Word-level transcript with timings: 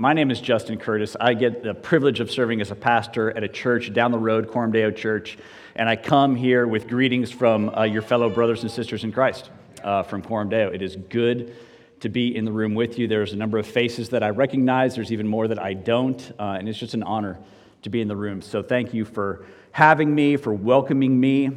My 0.00 0.12
name 0.12 0.30
is 0.30 0.40
Justin 0.40 0.78
Curtis. 0.78 1.16
I 1.18 1.34
get 1.34 1.64
the 1.64 1.74
privilege 1.74 2.20
of 2.20 2.30
serving 2.30 2.60
as 2.60 2.70
a 2.70 2.76
pastor 2.76 3.36
at 3.36 3.42
a 3.42 3.48
church 3.48 3.92
down 3.92 4.12
the 4.12 4.18
road, 4.18 4.46
Coram 4.46 4.70
Deo 4.70 4.92
Church, 4.92 5.36
and 5.74 5.88
I 5.88 5.96
come 5.96 6.36
here 6.36 6.68
with 6.68 6.86
greetings 6.86 7.32
from 7.32 7.68
uh, 7.70 7.82
your 7.82 8.02
fellow 8.02 8.30
brothers 8.30 8.62
and 8.62 8.70
sisters 8.70 9.02
in 9.02 9.10
Christ 9.10 9.50
uh, 9.82 10.04
from 10.04 10.22
Coram 10.22 10.50
Deo. 10.50 10.70
It 10.70 10.82
is 10.82 10.94
good 10.94 11.52
to 11.98 12.08
be 12.08 12.36
in 12.36 12.44
the 12.44 12.52
room 12.52 12.76
with 12.76 12.96
you. 12.96 13.08
There's 13.08 13.32
a 13.32 13.36
number 13.36 13.58
of 13.58 13.66
faces 13.66 14.10
that 14.10 14.22
I 14.22 14.30
recognize, 14.30 14.94
there's 14.94 15.10
even 15.10 15.26
more 15.26 15.48
that 15.48 15.60
I 15.60 15.74
don't, 15.74 16.30
uh, 16.38 16.58
and 16.60 16.68
it's 16.68 16.78
just 16.78 16.94
an 16.94 17.02
honor 17.02 17.36
to 17.82 17.90
be 17.90 18.00
in 18.00 18.06
the 18.06 18.14
room. 18.14 18.40
So 18.40 18.62
thank 18.62 18.94
you 18.94 19.04
for 19.04 19.46
having 19.72 20.14
me, 20.14 20.36
for 20.36 20.54
welcoming 20.54 21.18
me. 21.18 21.50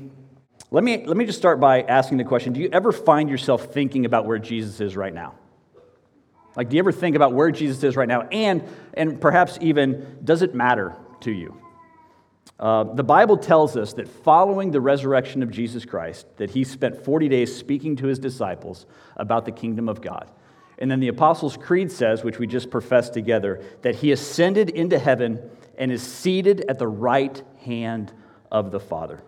Let 0.71 0.83
me, 0.83 1.05
let 1.05 1.15
me 1.15 1.25
just 1.25 1.37
start 1.37 1.59
by 1.59 1.83
asking 1.83 2.17
the 2.17 2.23
question 2.23 2.53
Do 2.53 2.59
you 2.59 2.69
ever 2.73 2.91
find 2.91 3.29
yourself 3.29 3.71
thinking 3.71 4.05
about 4.05 4.25
where 4.25 4.39
Jesus 4.39 4.81
is 4.81 4.97
right 4.97 5.13
now? 5.13 5.35
Like, 6.55 6.69
do 6.69 6.75
you 6.75 6.79
ever 6.81 6.91
think 6.91 7.15
about 7.15 7.33
where 7.33 7.51
Jesus 7.51 7.83
is 7.83 7.95
right 7.95 8.07
now? 8.07 8.21
And, 8.31 8.63
and 8.93 9.21
perhaps 9.21 9.57
even, 9.61 10.19
does 10.23 10.41
it 10.41 10.53
matter 10.53 10.95
to 11.21 11.31
you? 11.31 11.61
Uh, 12.59 12.83
the 12.83 13.03
Bible 13.03 13.37
tells 13.37 13.75
us 13.75 13.93
that 13.93 14.07
following 14.07 14.69
the 14.69 14.81
resurrection 14.81 15.41
of 15.41 15.49
Jesus 15.49 15.85
Christ, 15.85 16.27
that 16.37 16.51
he 16.51 16.63
spent 16.63 17.03
40 17.03 17.27
days 17.27 17.55
speaking 17.55 17.95
to 17.97 18.07
his 18.07 18.19
disciples 18.19 18.85
about 19.17 19.45
the 19.45 19.51
kingdom 19.51 19.89
of 19.89 20.01
God. 20.01 20.29
And 20.77 20.89
then 20.89 20.99
the 20.99 21.07
Apostles' 21.07 21.57
Creed 21.57 21.91
says, 21.91 22.23
which 22.23 22.39
we 22.39 22.47
just 22.47 22.69
professed 22.69 23.13
together, 23.13 23.63
that 23.81 23.95
he 23.95 24.11
ascended 24.11 24.69
into 24.69 24.99
heaven 24.99 25.39
and 25.77 25.91
is 25.91 26.03
seated 26.03 26.65
at 26.67 26.79
the 26.79 26.87
right 26.87 27.41
hand 27.63 28.13
of 28.51 28.71
the 28.71 28.79
Father. 28.79 29.23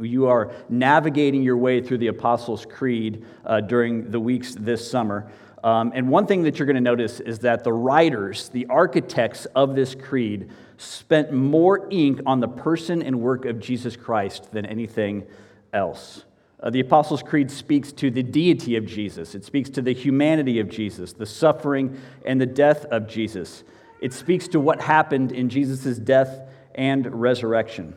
You 0.00 0.26
are 0.28 0.52
navigating 0.68 1.42
your 1.42 1.56
way 1.56 1.80
through 1.80 1.98
the 1.98 2.08
Apostles' 2.08 2.66
Creed 2.66 3.24
uh, 3.44 3.60
during 3.60 4.10
the 4.10 4.20
weeks 4.20 4.54
this 4.54 4.90
summer. 4.90 5.30
Um, 5.64 5.92
and 5.94 6.10
one 6.10 6.26
thing 6.26 6.42
that 6.42 6.58
you're 6.58 6.66
going 6.66 6.74
to 6.76 6.82
notice 6.82 7.20
is 7.20 7.38
that 7.38 7.64
the 7.64 7.72
writers, 7.72 8.50
the 8.50 8.66
architects 8.66 9.46
of 9.56 9.74
this 9.74 9.94
creed, 9.94 10.50
spent 10.76 11.32
more 11.32 11.88
ink 11.90 12.20
on 12.26 12.40
the 12.40 12.48
person 12.48 13.02
and 13.02 13.18
work 13.18 13.46
of 13.46 13.60
Jesus 13.60 13.96
Christ 13.96 14.52
than 14.52 14.66
anything 14.66 15.26
else. 15.72 16.24
Uh, 16.60 16.68
the 16.68 16.80
Apostles' 16.80 17.22
Creed 17.22 17.50
speaks 17.50 17.92
to 17.92 18.10
the 18.10 18.22
deity 18.22 18.76
of 18.76 18.84
Jesus, 18.84 19.34
it 19.34 19.42
speaks 19.42 19.70
to 19.70 19.80
the 19.80 19.94
humanity 19.94 20.60
of 20.60 20.68
Jesus, 20.68 21.14
the 21.14 21.24
suffering 21.24 21.98
and 22.26 22.38
the 22.38 22.46
death 22.46 22.84
of 22.86 23.08
Jesus. 23.08 23.64
It 24.02 24.12
speaks 24.12 24.48
to 24.48 24.60
what 24.60 24.82
happened 24.82 25.32
in 25.32 25.48
Jesus' 25.48 25.96
death 25.96 26.42
and 26.74 27.22
resurrection. 27.22 27.96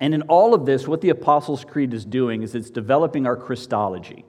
And 0.00 0.12
in 0.12 0.22
all 0.22 0.54
of 0.54 0.66
this, 0.66 0.88
what 0.88 1.02
the 1.02 1.10
Apostles' 1.10 1.64
Creed 1.64 1.94
is 1.94 2.04
doing 2.04 2.42
is 2.42 2.56
it's 2.56 2.70
developing 2.70 3.26
our 3.26 3.36
Christology. 3.36 4.24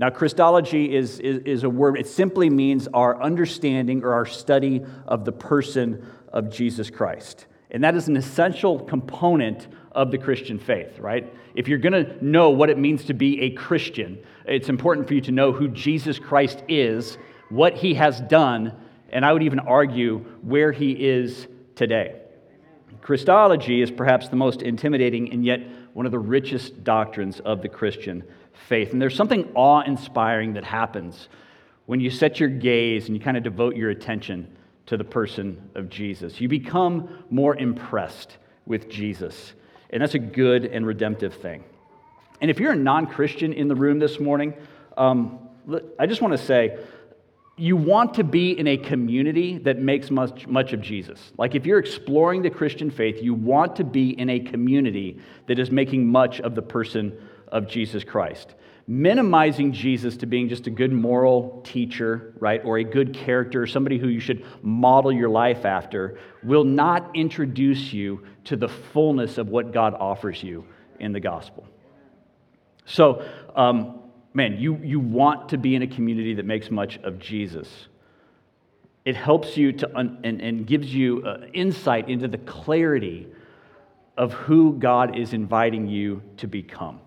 Now, 0.00 0.10
Christology 0.10 0.94
is, 0.94 1.20
is, 1.20 1.38
is, 1.44 1.62
a 1.62 1.70
word, 1.70 1.98
it 1.98 2.08
simply 2.08 2.50
means 2.50 2.88
our 2.92 3.22
understanding 3.22 4.02
or 4.02 4.12
our 4.12 4.26
study 4.26 4.84
of 5.06 5.24
the 5.24 5.32
person 5.32 6.04
of 6.32 6.50
Jesus 6.50 6.90
Christ. 6.90 7.46
And 7.70 7.84
that 7.84 7.94
is 7.94 8.08
an 8.08 8.16
essential 8.16 8.80
component 8.80 9.68
of 9.92 10.10
the 10.10 10.18
Christian 10.18 10.58
faith, 10.58 10.98
right? 10.98 11.32
If 11.54 11.68
you're 11.68 11.78
going 11.78 11.92
to 11.92 12.24
know 12.24 12.50
what 12.50 12.70
it 12.70 12.78
means 12.78 13.04
to 13.04 13.14
be 13.14 13.40
a 13.42 13.50
Christian, 13.50 14.18
it's 14.46 14.68
important 14.68 15.06
for 15.06 15.14
you 15.14 15.20
to 15.22 15.32
know 15.32 15.52
who 15.52 15.68
Jesus 15.68 16.18
Christ 16.18 16.64
is, 16.68 17.16
what 17.48 17.74
he 17.74 17.94
has 17.94 18.20
done, 18.22 18.72
and 19.10 19.24
I 19.24 19.32
would 19.32 19.44
even 19.44 19.60
argue 19.60 20.18
where 20.42 20.72
he 20.72 20.92
is 20.92 21.46
today. 21.76 22.20
Christology 23.00 23.82
is 23.82 23.90
perhaps 23.90 24.28
the 24.28 24.36
most 24.36 24.62
intimidating 24.62 25.32
and 25.32 25.44
yet 25.44 25.60
one 25.92 26.06
of 26.06 26.12
the 26.12 26.18
richest 26.18 26.82
doctrines 26.82 27.38
of 27.40 27.62
the 27.62 27.68
Christian 27.68 28.24
faith. 28.68 28.92
And 28.92 29.00
there's 29.00 29.16
something 29.16 29.50
awe 29.54 29.82
inspiring 29.82 30.54
that 30.54 30.64
happens 30.64 31.28
when 31.86 32.00
you 32.00 32.10
set 32.10 32.40
your 32.40 32.48
gaze 32.48 33.06
and 33.06 33.16
you 33.16 33.22
kind 33.22 33.36
of 33.36 33.42
devote 33.42 33.76
your 33.76 33.90
attention 33.90 34.56
to 34.86 34.96
the 34.96 35.04
person 35.04 35.70
of 35.74 35.88
Jesus. 35.88 36.40
You 36.40 36.48
become 36.48 37.24
more 37.30 37.56
impressed 37.56 38.38
with 38.66 38.88
Jesus. 38.88 39.54
And 39.90 40.02
that's 40.02 40.14
a 40.14 40.18
good 40.18 40.64
and 40.64 40.86
redemptive 40.86 41.34
thing. 41.34 41.64
And 42.40 42.50
if 42.50 42.58
you're 42.58 42.72
a 42.72 42.76
non 42.76 43.06
Christian 43.06 43.52
in 43.52 43.68
the 43.68 43.74
room 43.74 43.98
this 43.98 44.18
morning, 44.18 44.54
um, 44.96 45.38
I 45.98 46.06
just 46.06 46.20
want 46.20 46.32
to 46.32 46.38
say, 46.38 46.78
you 47.56 47.76
want 47.76 48.14
to 48.14 48.24
be 48.24 48.58
in 48.58 48.66
a 48.66 48.76
community 48.76 49.58
that 49.58 49.78
makes 49.78 50.10
much, 50.10 50.46
much 50.48 50.72
of 50.72 50.80
Jesus. 50.80 51.32
Like 51.38 51.54
if 51.54 51.64
you're 51.64 51.78
exploring 51.78 52.42
the 52.42 52.50
Christian 52.50 52.90
faith, 52.90 53.22
you 53.22 53.32
want 53.32 53.76
to 53.76 53.84
be 53.84 54.10
in 54.10 54.28
a 54.28 54.40
community 54.40 55.20
that 55.46 55.58
is 55.60 55.70
making 55.70 56.06
much 56.06 56.40
of 56.40 56.56
the 56.56 56.62
person 56.62 57.16
of 57.48 57.68
Jesus 57.68 58.04
Christ 58.04 58.54
minimizing 58.86 59.72
Jesus 59.72 60.16
to 60.18 60.26
being 60.26 60.48
just 60.48 60.66
a 60.66 60.70
good 60.70 60.92
moral 60.92 61.62
teacher, 61.64 62.34
right, 62.38 62.62
or 62.64 62.78
a 62.78 62.84
good 62.84 63.14
character, 63.14 63.66
somebody 63.66 63.98
who 63.98 64.08
you 64.08 64.20
should 64.20 64.44
model 64.62 65.10
your 65.10 65.28
life 65.28 65.64
after, 65.64 66.18
will 66.42 66.64
not 66.64 67.10
introduce 67.14 67.92
you 67.92 68.24
to 68.44 68.56
the 68.56 68.68
fullness 68.68 69.38
of 69.38 69.48
what 69.48 69.72
God 69.72 69.94
offers 69.94 70.42
you 70.42 70.66
in 71.00 71.12
the 71.12 71.20
gospel. 71.20 71.66
So, 72.84 73.26
um, 73.56 74.00
man, 74.34 74.58
you, 74.58 74.78
you 74.82 75.00
want 75.00 75.48
to 75.50 75.58
be 75.58 75.74
in 75.74 75.82
a 75.82 75.86
community 75.86 76.34
that 76.34 76.44
makes 76.44 76.70
much 76.70 76.98
of 76.98 77.18
Jesus. 77.18 77.68
It 79.06 79.16
helps 79.16 79.56
you 79.56 79.72
to, 79.72 79.96
un- 79.96 80.18
and, 80.24 80.42
and 80.42 80.66
gives 80.66 80.94
you 80.94 81.22
uh, 81.24 81.46
insight 81.54 82.10
into 82.10 82.28
the 82.28 82.38
clarity 82.38 83.28
of 84.18 84.32
who 84.32 84.74
God 84.74 85.18
is 85.18 85.32
inviting 85.32 85.88
you 85.88 86.22
to 86.36 86.46
become. 86.46 87.00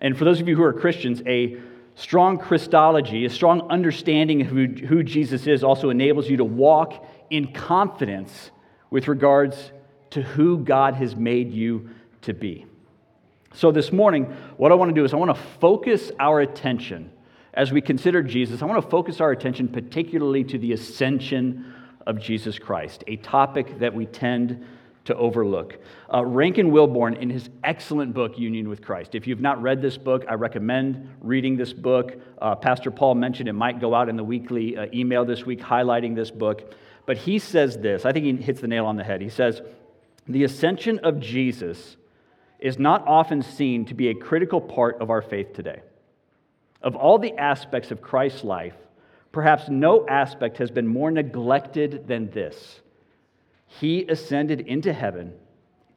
And 0.00 0.16
for 0.16 0.24
those 0.24 0.40
of 0.40 0.48
you 0.48 0.56
who 0.56 0.62
are 0.62 0.72
Christians, 0.72 1.22
a 1.26 1.58
strong 1.94 2.38
Christology, 2.38 3.24
a 3.24 3.30
strong 3.30 3.70
understanding 3.70 4.42
of 4.42 4.48
who, 4.48 4.66
who 4.66 5.02
Jesus 5.02 5.46
is, 5.46 5.62
also 5.62 5.90
enables 5.90 6.28
you 6.28 6.36
to 6.38 6.44
walk 6.44 7.06
in 7.30 7.52
confidence 7.52 8.50
with 8.90 9.08
regards 9.08 9.72
to 10.10 10.22
who 10.22 10.58
God 10.58 10.94
has 10.94 11.16
made 11.16 11.52
you 11.52 11.90
to 12.22 12.34
be. 12.34 12.66
So, 13.54 13.70
this 13.70 13.92
morning, 13.92 14.24
what 14.56 14.72
I 14.72 14.74
want 14.74 14.90
to 14.90 14.94
do 14.94 15.04
is 15.04 15.14
I 15.14 15.16
want 15.16 15.34
to 15.34 15.42
focus 15.60 16.10
our 16.18 16.40
attention 16.40 17.10
as 17.52 17.70
we 17.70 17.80
consider 17.80 18.22
Jesus. 18.22 18.62
I 18.62 18.66
want 18.66 18.82
to 18.82 18.90
focus 18.90 19.20
our 19.20 19.30
attention 19.30 19.68
particularly 19.68 20.42
to 20.44 20.58
the 20.58 20.72
ascension 20.72 21.72
of 22.06 22.20
Jesus 22.20 22.58
Christ, 22.58 23.04
a 23.06 23.16
topic 23.16 23.78
that 23.78 23.94
we 23.94 24.06
tend 24.06 24.64
to 25.04 25.14
overlook. 25.16 25.78
Uh, 26.12 26.24
Rankin 26.24 26.70
Wilbourne, 26.70 27.14
in 27.14 27.28
his 27.28 27.50
excellent 27.62 28.14
book, 28.14 28.38
Union 28.38 28.68
with 28.68 28.82
Christ. 28.82 29.14
If 29.14 29.26
you've 29.26 29.40
not 29.40 29.60
read 29.60 29.82
this 29.82 29.98
book, 29.98 30.24
I 30.28 30.34
recommend 30.34 31.08
reading 31.20 31.56
this 31.56 31.72
book. 31.72 32.14
Uh, 32.40 32.54
Pastor 32.54 32.90
Paul 32.90 33.14
mentioned 33.14 33.48
it 33.48 33.52
might 33.52 33.80
go 33.80 33.94
out 33.94 34.08
in 34.08 34.16
the 34.16 34.24
weekly 34.24 34.76
uh, 34.76 34.86
email 34.94 35.24
this 35.24 35.44
week 35.44 35.60
highlighting 35.60 36.14
this 36.14 36.30
book. 36.30 36.74
But 37.06 37.18
he 37.18 37.38
says 37.38 37.76
this 37.78 38.06
I 38.06 38.12
think 38.12 38.24
he 38.24 38.36
hits 38.36 38.60
the 38.60 38.68
nail 38.68 38.86
on 38.86 38.96
the 38.96 39.04
head. 39.04 39.20
He 39.20 39.28
says, 39.28 39.60
The 40.26 40.44
ascension 40.44 41.00
of 41.00 41.20
Jesus 41.20 41.96
is 42.58 42.78
not 42.78 43.06
often 43.06 43.42
seen 43.42 43.84
to 43.86 43.94
be 43.94 44.08
a 44.08 44.14
critical 44.14 44.60
part 44.60 45.00
of 45.00 45.10
our 45.10 45.20
faith 45.20 45.52
today. 45.52 45.82
Of 46.80 46.96
all 46.96 47.18
the 47.18 47.36
aspects 47.36 47.90
of 47.90 48.00
Christ's 48.00 48.44
life, 48.44 48.74
perhaps 49.32 49.68
no 49.68 50.06
aspect 50.08 50.58
has 50.58 50.70
been 50.70 50.86
more 50.86 51.10
neglected 51.10 52.08
than 52.08 52.30
this 52.30 52.80
he 53.80 54.04
ascended 54.08 54.60
into 54.60 54.92
heaven 54.92 55.32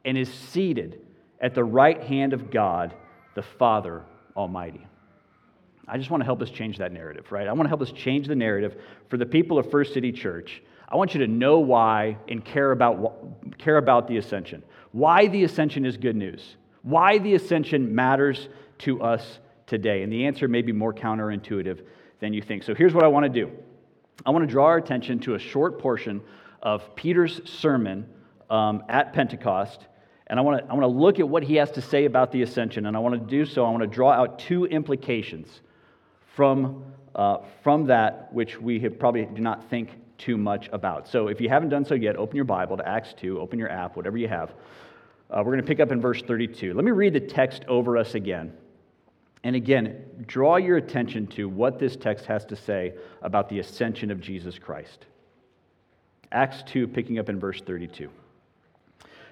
and 0.04 0.18
is 0.18 0.32
seated 0.32 1.00
at 1.40 1.54
the 1.54 1.62
right 1.62 2.02
hand 2.02 2.32
of 2.32 2.50
God, 2.50 2.94
the 3.34 3.42
Father 3.42 4.04
Almighty. 4.36 4.86
I 5.86 5.96
just 5.96 6.10
want 6.10 6.20
to 6.20 6.24
help 6.24 6.42
us 6.42 6.50
change 6.50 6.78
that 6.78 6.92
narrative, 6.92 7.30
right? 7.30 7.46
I 7.46 7.52
want 7.52 7.64
to 7.64 7.68
help 7.68 7.80
us 7.80 7.92
change 7.92 8.26
the 8.26 8.34
narrative 8.34 8.76
for 9.08 9.16
the 9.16 9.24
people 9.24 9.58
of 9.58 9.70
First 9.70 9.94
City 9.94 10.12
Church. 10.12 10.62
I 10.88 10.96
want 10.96 11.14
you 11.14 11.20
to 11.20 11.26
know 11.26 11.60
why 11.60 12.18
and 12.28 12.44
care 12.44 12.72
about, 12.72 13.58
care 13.58 13.78
about 13.78 14.08
the 14.08 14.16
ascension. 14.16 14.62
Why 14.92 15.28
the 15.28 15.44
ascension 15.44 15.86
is 15.86 15.96
good 15.96 16.16
news. 16.16 16.56
Why 16.82 17.18
the 17.18 17.34
ascension 17.34 17.94
matters 17.94 18.48
to 18.78 19.02
us 19.02 19.38
today. 19.66 20.02
And 20.02 20.12
the 20.12 20.26
answer 20.26 20.48
may 20.48 20.62
be 20.62 20.72
more 20.72 20.92
counterintuitive 20.92 21.80
than 22.20 22.32
you 22.32 22.42
think. 22.42 22.64
So 22.64 22.74
here's 22.74 22.94
what 22.94 23.04
I 23.04 23.08
want 23.08 23.24
to 23.24 23.28
do 23.28 23.50
I 24.26 24.30
want 24.30 24.46
to 24.46 24.50
draw 24.50 24.66
our 24.66 24.78
attention 24.78 25.20
to 25.20 25.34
a 25.34 25.38
short 25.38 25.78
portion 25.78 26.20
of 26.62 26.94
Peter's 26.96 27.40
sermon 27.48 28.06
um, 28.50 28.82
at 28.88 29.12
Pentecost. 29.12 29.86
And 30.26 30.38
I 30.38 30.42
want 30.42 30.64
to 30.64 30.70
I 30.70 30.74
want 30.74 30.82
to 30.82 30.98
look 30.98 31.18
at 31.18 31.28
what 31.28 31.42
he 31.42 31.56
has 31.56 31.70
to 31.72 31.80
say 31.80 32.04
about 32.04 32.32
the 32.32 32.42
ascension. 32.42 32.86
And 32.86 32.96
I 32.96 33.00
want 33.00 33.14
to 33.14 33.30
do 33.30 33.46
so, 33.46 33.64
I 33.64 33.70
want 33.70 33.82
to 33.82 33.86
draw 33.86 34.10
out 34.10 34.38
two 34.38 34.66
implications 34.66 35.62
from, 36.34 36.84
uh, 37.14 37.38
from 37.64 37.86
that 37.86 38.32
which 38.32 38.60
we 38.60 38.78
probably 38.88 39.24
do 39.26 39.40
not 39.40 39.68
think 39.70 39.90
too 40.18 40.36
much 40.36 40.68
about. 40.72 41.08
So 41.08 41.28
if 41.28 41.40
you 41.40 41.48
haven't 41.48 41.70
done 41.70 41.84
so 41.84 41.94
yet, 41.94 42.16
open 42.16 42.36
your 42.36 42.44
Bible 42.44 42.76
to 42.76 42.86
Acts 42.86 43.14
2, 43.14 43.40
open 43.40 43.58
your 43.58 43.70
app, 43.70 43.96
whatever 43.96 44.18
you 44.18 44.28
have. 44.28 44.50
Uh, 45.30 45.38
we're 45.38 45.52
going 45.52 45.60
to 45.60 45.66
pick 45.66 45.80
up 45.80 45.92
in 45.92 46.00
verse 46.00 46.22
32. 46.22 46.74
Let 46.74 46.84
me 46.84 46.90
read 46.90 47.12
the 47.12 47.20
text 47.20 47.64
over 47.68 47.96
us 47.96 48.14
again. 48.14 48.52
And 49.44 49.54
again, 49.54 50.04
draw 50.26 50.56
your 50.56 50.76
attention 50.76 51.26
to 51.28 51.48
what 51.48 51.78
this 51.78 51.96
text 51.96 52.26
has 52.26 52.44
to 52.46 52.56
say 52.56 52.94
about 53.22 53.48
the 53.48 53.60
ascension 53.60 54.10
of 54.10 54.20
Jesus 54.20 54.58
Christ. 54.58 55.06
Acts 56.30 56.62
2, 56.64 56.88
picking 56.88 57.18
up 57.18 57.28
in 57.28 57.40
verse 57.40 57.60
32. 57.60 58.10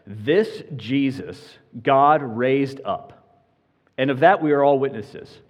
This 0.07 0.63
Jesus 0.77 1.59
God 1.83 2.23
raised 2.23 2.81
up, 2.85 3.41
and 3.99 4.11
of 4.11 4.21
that 4.21 4.43
we 4.43 4.53
are 4.53 4.63
all 4.63 4.79
witnesses. 4.79 5.41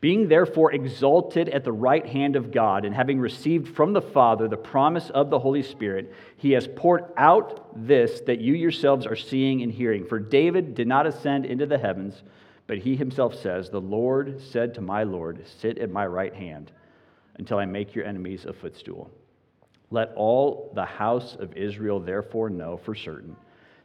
Being 0.00 0.28
therefore 0.28 0.72
exalted 0.72 1.48
at 1.48 1.64
the 1.64 1.72
right 1.72 2.06
hand 2.06 2.36
of 2.36 2.52
God, 2.52 2.84
and 2.84 2.94
having 2.94 3.18
received 3.18 3.74
from 3.74 3.94
the 3.94 4.02
Father 4.02 4.46
the 4.46 4.56
promise 4.56 5.08
of 5.10 5.30
the 5.30 5.38
Holy 5.38 5.62
Spirit, 5.62 6.12
he 6.36 6.52
has 6.52 6.68
poured 6.76 7.06
out 7.16 7.66
this 7.74 8.20
that 8.26 8.40
you 8.40 8.52
yourselves 8.52 9.06
are 9.06 9.16
seeing 9.16 9.62
and 9.62 9.72
hearing. 9.72 10.04
For 10.04 10.18
David 10.18 10.74
did 10.74 10.86
not 10.86 11.06
ascend 11.06 11.46
into 11.46 11.64
the 11.64 11.78
heavens, 11.78 12.22
but 12.66 12.78
he 12.78 12.94
himself 12.94 13.34
says, 13.34 13.70
The 13.70 13.80
Lord 13.80 14.40
said 14.42 14.74
to 14.74 14.82
my 14.82 15.04
Lord, 15.04 15.42
Sit 15.60 15.78
at 15.78 15.90
my 15.90 16.06
right 16.06 16.34
hand 16.34 16.70
until 17.36 17.58
I 17.58 17.64
make 17.64 17.94
your 17.94 18.04
enemies 18.04 18.44
a 18.44 18.52
footstool. 18.52 19.10
Let 19.96 20.12
all 20.14 20.70
the 20.74 20.84
house 20.84 21.38
of 21.40 21.56
Israel 21.56 22.00
therefore 22.00 22.50
know 22.50 22.76
for 22.76 22.94
certain 22.94 23.34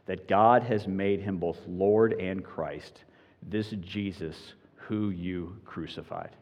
that 0.04 0.28
God 0.28 0.62
has 0.62 0.86
made 0.86 1.22
him 1.22 1.38
both 1.38 1.56
Lord 1.66 2.12
and 2.20 2.44
Christ, 2.44 3.04
this 3.42 3.70
Jesus 3.80 4.36
who 4.74 5.08
you 5.08 5.56
crucified. 5.64 6.36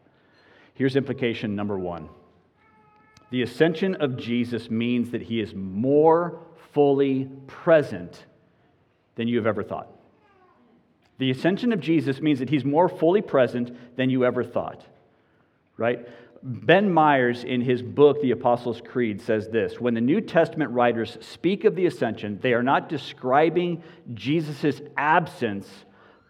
Here's 0.73 0.97
implication 0.97 1.55
number 1.55 1.79
one 1.79 2.09
the 3.29 3.43
ascension 3.43 3.95
of 3.95 4.17
Jesus 4.17 4.69
means 4.69 5.11
that 5.11 5.21
he 5.21 5.39
is 5.39 5.55
more 5.55 6.41
fully 6.73 7.29
present 7.47 8.25
than 9.15 9.29
you 9.29 9.37
have 9.37 9.47
ever 9.47 9.63
thought. 9.63 9.87
The 11.17 11.31
ascension 11.31 11.71
of 11.71 11.79
Jesus 11.79 12.19
means 12.19 12.39
that 12.39 12.49
he's 12.49 12.65
more 12.65 12.89
fully 12.89 13.21
present 13.21 13.73
than 13.95 14.09
you 14.09 14.25
ever 14.25 14.43
thought, 14.43 14.83
right? 15.77 16.05
Ben 16.43 16.91
Myers, 16.91 17.43
in 17.43 17.61
his 17.61 17.83
book, 17.83 18.21
The 18.21 18.31
Apostles' 18.31 18.81
Creed, 18.81 19.21
says 19.21 19.47
this 19.49 19.79
When 19.79 19.93
the 19.93 20.01
New 20.01 20.21
Testament 20.21 20.71
writers 20.71 21.17
speak 21.21 21.65
of 21.65 21.75
the 21.75 21.85
ascension, 21.85 22.39
they 22.41 22.53
are 22.53 22.63
not 22.63 22.89
describing 22.89 23.83
Jesus' 24.13 24.81
absence 24.97 25.67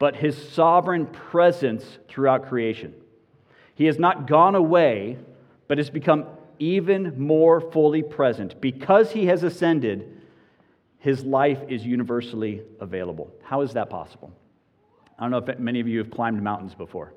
but 0.01 0.15
his 0.15 0.35
sovereign 0.35 1.05
presence 1.05 1.99
throughout 2.07 2.49
creation. 2.49 2.91
He 3.75 3.85
has 3.85 3.99
not 3.99 4.25
gone 4.25 4.55
away, 4.55 5.19
but 5.67 5.77
has 5.77 5.91
become 5.91 6.25
even 6.57 7.19
more 7.19 7.61
fully 7.61 8.01
present. 8.01 8.59
Because 8.59 9.11
he 9.11 9.27
has 9.27 9.43
ascended, 9.43 10.23
his 10.97 11.23
life 11.23 11.59
is 11.69 11.85
universally 11.85 12.63
available. 12.79 13.31
How 13.43 13.61
is 13.61 13.73
that 13.73 13.91
possible? 13.91 14.31
I 15.19 15.21
don't 15.21 15.29
know 15.29 15.37
if 15.37 15.59
many 15.59 15.79
of 15.79 15.87
you 15.87 15.99
have 15.99 16.09
climbed 16.09 16.41
mountains 16.41 16.73
before. 16.73 17.13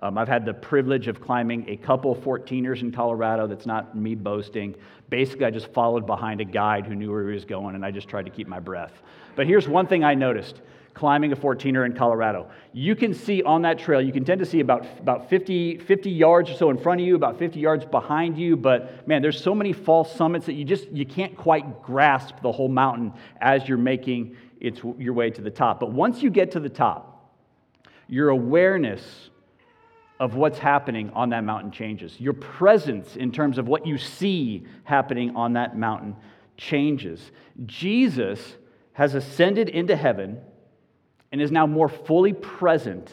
Um, 0.00 0.18
I've 0.18 0.28
had 0.28 0.44
the 0.44 0.52
privilege 0.52 1.08
of 1.08 1.20
climbing 1.20 1.68
a 1.68 1.76
couple 1.76 2.14
14ers 2.14 2.82
in 2.82 2.92
Colorado. 2.92 3.46
That's 3.46 3.64
not 3.64 3.96
me 3.96 4.14
boasting. 4.14 4.74
Basically, 5.08 5.46
I 5.46 5.50
just 5.50 5.68
followed 5.68 6.06
behind 6.06 6.40
a 6.40 6.44
guide 6.44 6.86
who 6.86 6.94
knew 6.94 7.10
where 7.10 7.26
he 7.26 7.34
was 7.34 7.46
going, 7.46 7.74
and 7.74 7.84
I 7.84 7.90
just 7.90 8.08
tried 8.08 8.26
to 8.26 8.30
keep 8.30 8.46
my 8.46 8.60
breath. 8.60 8.92
But 9.36 9.46
here's 9.46 9.66
one 9.66 9.86
thing 9.86 10.04
I 10.04 10.14
noticed 10.14 10.60
climbing 10.96 11.30
a 11.30 11.36
14er 11.36 11.84
in 11.84 11.92
Colorado. 11.92 12.48
You 12.72 12.96
can 12.96 13.12
see 13.12 13.42
on 13.42 13.60
that 13.62 13.78
trail, 13.78 14.00
you 14.00 14.14
can 14.14 14.24
tend 14.24 14.38
to 14.38 14.46
see 14.46 14.60
about, 14.60 14.86
about 14.98 15.28
50, 15.28 15.76
50 15.76 16.10
yards 16.10 16.50
or 16.50 16.54
so 16.54 16.70
in 16.70 16.78
front 16.78 17.02
of 17.02 17.06
you, 17.06 17.14
about 17.14 17.38
50 17.38 17.60
yards 17.60 17.84
behind 17.84 18.38
you, 18.38 18.56
but 18.56 19.06
man, 19.06 19.20
there's 19.20 19.38
so 19.38 19.54
many 19.54 19.74
false 19.74 20.10
summits 20.14 20.46
that 20.46 20.54
you 20.54 20.64
just 20.64 20.90
you 20.90 21.04
can't 21.04 21.36
quite 21.36 21.82
grasp 21.82 22.36
the 22.40 22.50
whole 22.50 22.70
mountain 22.70 23.12
as 23.42 23.68
you're 23.68 23.76
making 23.76 24.36
its, 24.58 24.80
your 24.96 25.12
way 25.12 25.28
to 25.28 25.42
the 25.42 25.50
top. 25.50 25.80
But 25.80 25.92
once 25.92 26.22
you 26.22 26.30
get 26.30 26.52
to 26.52 26.60
the 26.60 26.70
top, 26.70 27.30
your 28.08 28.30
awareness 28.30 29.28
of 30.18 30.34
what's 30.34 30.58
happening 30.58 31.10
on 31.10 31.30
that 31.30 31.44
mountain 31.44 31.70
changes. 31.70 32.18
Your 32.20 32.32
presence 32.32 33.16
in 33.16 33.32
terms 33.32 33.58
of 33.58 33.68
what 33.68 33.86
you 33.86 33.98
see 33.98 34.64
happening 34.84 35.36
on 35.36 35.54
that 35.54 35.76
mountain 35.76 36.16
changes. 36.56 37.30
Jesus 37.66 38.56
has 38.94 39.14
ascended 39.14 39.68
into 39.68 39.94
heaven 39.94 40.40
and 41.32 41.42
is 41.42 41.52
now 41.52 41.66
more 41.66 41.88
fully 41.88 42.32
present 42.32 43.10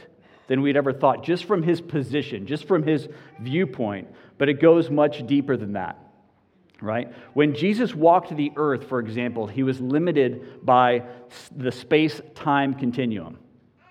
than 0.48 0.62
we'd 0.62 0.78
ever 0.78 0.94
thought, 0.94 1.24
just 1.24 1.46
from 1.46 1.64
his 1.64 1.82
position, 1.82 2.46
just 2.48 2.68
from 2.68 2.84
his 2.84 3.10
viewpoint. 3.42 4.08
But 4.38 4.50
it 4.50 4.62
goes 4.62 4.90
much 4.90 5.26
deeper 5.28 5.58
than 5.58 5.74
that, 5.74 5.98
right? 6.82 7.12
When 7.34 7.54
Jesus 7.54 7.94
walked 7.94 8.36
the 8.36 8.52
earth, 8.56 8.88
for 8.88 9.00
example, 9.00 9.48
he 9.48 9.64
was 9.64 9.82
limited 9.82 10.66
by 10.66 11.04
the 11.56 11.72
space 11.72 12.22
time 12.36 12.74
continuum. 12.74 13.40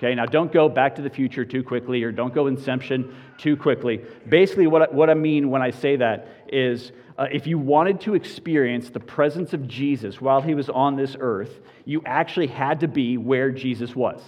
Okay, 0.03 0.17
now 0.17 0.27
don't 0.27 0.51
go 0.53 0.69
back 0.69 0.97
to 0.97 1.03
the 1.03 1.11
future 1.11 1.45
too 1.45 1.63
quickly 1.63 2.03
or 2.03 2.11
don't 2.11 2.35
go 2.35 2.49
inception 2.49 3.15
too 3.39 3.57
quickly. 3.57 4.01
Basically, 4.29 4.67
what 4.67 4.83
I, 4.83 4.93
what 4.93 5.09
I 5.09 5.15
mean 5.15 5.49
when 5.49 5.63
I 5.63 5.71
say 5.71 5.95
that 5.95 6.27
is 6.49 6.91
uh, 7.17 7.29
if 7.31 7.47
you 7.47 7.57
wanted 7.57 8.01
to 8.01 8.17
experience 8.17 8.91
the 8.91 8.99
presence 8.99 9.53
of 9.53 9.69
Jesus 9.69 10.21
while 10.21 10.41
he 10.43 10.55
was 10.55 10.69
on 10.69 10.97
this 10.97 11.17
earth, 11.21 11.61
you 11.85 12.03
actually 12.05 12.49
had 12.49 12.81
to 12.81 12.89
be 12.89 13.17
where 13.17 13.53
Jesus 13.53 13.95
was. 13.95 14.21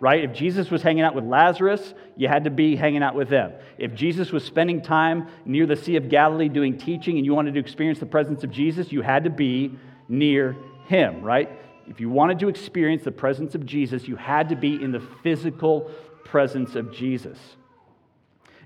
Right? 0.00 0.24
If 0.24 0.32
Jesus 0.32 0.68
was 0.68 0.82
hanging 0.82 1.04
out 1.04 1.14
with 1.14 1.24
Lazarus, 1.24 1.94
you 2.16 2.26
had 2.26 2.42
to 2.44 2.50
be 2.50 2.74
hanging 2.74 3.04
out 3.04 3.14
with 3.14 3.28
them. 3.28 3.52
If 3.78 3.94
Jesus 3.94 4.32
was 4.32 4.44
spending 4.44 4.82
time 4.82 5.28
near 5.44 5.64
the 5.64 5.76
Sea 5.76 5.94
of 5.94 6.08
Galilee 6.08 6.48
doing 6.48 6.76
teaching 6.76 7.18
and 7.18 7.24
you 7.24 7.34
wanted 7.34 7.54
to 7.54 7.60
experience 7.60 8.00
the 8.00 8.06
presence 8.06 8.42
of 8.42 8.50
Jesus, 8.50 8.90
you 8.90 9.00
had 9.00 9.22
to 9.24 9.30
be 9.30 9.78
near 10.08 10.56
him, 10.86 11.22
right? 11.22 11.48
If 11.86 12.00
you 12.00 12.08
wanted 12.08 12.38
to 12.40 12.48
experience 12.48 13.04
the 13.04 13.12
presence 13.12 13.54
of 13.54 13.66
Jesus, 13.66 14.08
you 14.08 14.16
had 14.16 14.48
to 14.48 14.56
be 14.56 14.82
in 14.82 14.92
the 14.92 15.00
physical 15.22 15.90
presence 16.24 16.74
of 16.74 16.92
Jesus. 16.92 17.38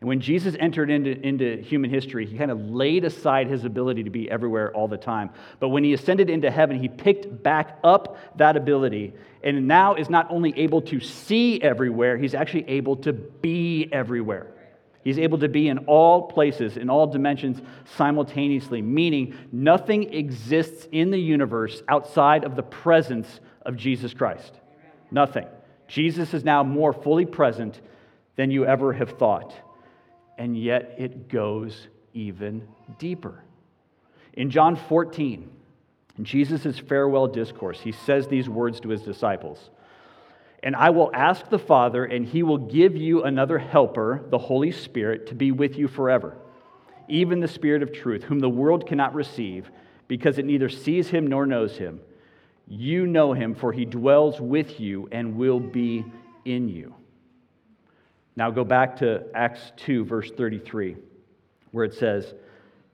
And 0.01 0.09
when 0.09 0.21
Jesus 0.21 0.55
entered 0.61 0.91
into, 0.91 1.11
into 1.27 1.61
human 1.61 1.91
history, 1.91 2.25
he 2.25 2.39
kind 2.39 2.53
of 2.53 2.61
laid 2.61 3.05
aside 3.05 3.49
his 3.49 3.65
ability 3.65 4.05
to 4.05 4.11
be 4.11 4.31
everywhere 4.31 4.73
all 4.73 4.87
the 4.87 4.97
time. 4.97 5.31
But 5.59 5.71
when 5.71 5.83
he 5.83 5.93
ascended 5.93 6.31
into 6.31 6.51
heaven, 6.51 6.79
he 6.79 6.89
picked 6.89 7.43
back 7.43 7.79
up 7.83 8.17
that 8.39 8.57
ability 8.57 9.15
and 9.43 9.67
now 9.67 9.95
is 9.95 10.09
not 10.09 10.31
only 10.31 10.57
able 10.57 10.83
to 10.83 11.01
see 11.01 11.61
everywhere, 11.61 12.17
he's 12.17 12.35
actually 12.35 12.69
able 12.69 12.97
to 12.97 13.13
be 13.13 13.89
everywhere. 13.93 14.47
He's 15.09 15.19
able 15.19 15.39
to 15.39 15.49
be 15.49 15.69
in 15.69 15.79
all 15.87 16.29
places, 16.29 16.77
in 16.77 16.91
all 16.91 17.07
dimensions 17.07 17.63
simultaneously, 17.97 18.83
meaning 18.83 19.35
nothing 19.51 20.13
exists 20.13 20.87
in 20.93 21.11
the 21.11 21.19
universe 21.19 21.83
outside 21.89 22.45
of 22.45 22.57
the 22.57 22.63
presence 22.63 23.41
of 23.63 23.77
Jesus 23.77 24.13
Christ. 24.13 24.53
Nothing. 25.11 25.47
Jesus 25.87 26.35
is 26.35 26.45
now 26.45 26.63
more 26.63 26.93
fully 26.93 27.25
present 27.25 27.81
than 28.37 28.51
you 28.51 28.67
ever 28.67 28.93
have 28.93 29.13
thought 29.13 29.55
and 30.37 30.57
yet 30.57 30.95
it 30.99 31.29
goes 31.29 31.89
even 32.15 32.69
deeper. 32.99 33.43
In 34.35 34.51
John 34.51 34.77
14, 34.77 35.51
in 36.19 36.25
Jesus' 36.25 36.79
farewell 36.79 37.27
discourse, 37.27 37.81
he 37.81 37.93
says 37.93 38.29
these 38.29 38.49
words 38.49 38.79
to 38.81 38.91
his 38.91 39.03
disciples 39.03 39.71
And 40.63 40.75
I 40.75 40.91
will 40.91 41.11
ask 41.15 41.49
the 41.49 41.59
Father, 41.59 42.05
and 42.05 42.27
he 42.27 42.43
will 42.43 42.59
give 42.59 42.97
you 42.97 43.23
another 43.23 43.59
helper, 43.59 44.25
the 44.31 44.39
Holy 44.39 44.73
Spirit, 44.73 45.29
to 45.29 45.35
be 45.35 45.53
with 45.53 45.77
you 45.79 45.87
forever, 45.87 46.37
even 47.09 47.41
the 47.41 47.49
Spirit 47.49 47.83
of 47.83 47.93
truth, 47.93 48.25
whom 48.25 48.41
the 48.41 48.49
world 48.49 48.87
cannot 48.87 49.15
receive, 49.15 49.71
because 50.09 50.39
it 50.39 50.45
neither 50.45 50.69
sees 50.69 51.09
him 51.09 51.27
nor 51.27 51.47
knows 51.47 51.77
him. 51.77 52.01
You 52.67 53.07
know 53.07 53.33
him, 53.33 53.55
for 53.55 53.73
he 53.73 53.85
dwells 53.85 54.41
with 54.41 54.81
you 54.81 55.09
and 55.13 55.37
will 55.37 55.61
be 55.61 56.05
in 56.45 56.69
you. 56.69 56.95
Now 58.37 58.51
go 58.51 58.65
back 58.65 58.97
to 58.99 59.25
Acts 59.35 59.73
2, 59.77 60.05
verse 60.05 60.31
33, 60.37 60.97
where 61.71 61.85
it 61.85 61.95
says, 61.95 62.35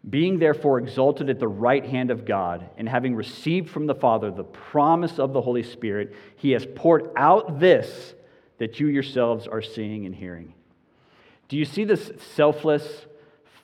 Being 0.09 0.39
therefore 0.39 0.79
exalted 0.79 1.31
at 1.31 1.41
the 1.41 1.49
right 1.49 1.85
hand 1.85 2.11
of 2.11 2.27
God, 2.27 2.69
and 2.77 2.89
having 2.89 3.15
received 3.15 3.71
from 3.71 3.87
the 3.87 3.95
Father 3.95 4.31
the 4.31 4.45
promise 4.45 5.19
of 5.19 5.33
the 5.33 5.41
Holy 5.41 5.63
Spirit, 5.63 6.15
he 6.37 6.51
has 6.51 6.67
poured 6.75 7.11
out 7.17 7.59
this 7.59 8.15
that 8.59 8.79
you 8.81 8.89
yourselves 8.89 9.47
are 9.47 9.63
seeing 9.63 10.05
and 10.05 10.15
hearing. 10.15 10.53
Do 11.49 11.57
you 11.57 11.65
see 11.65 11.85
this 11.85 12.13
selfless, 12.35 13.07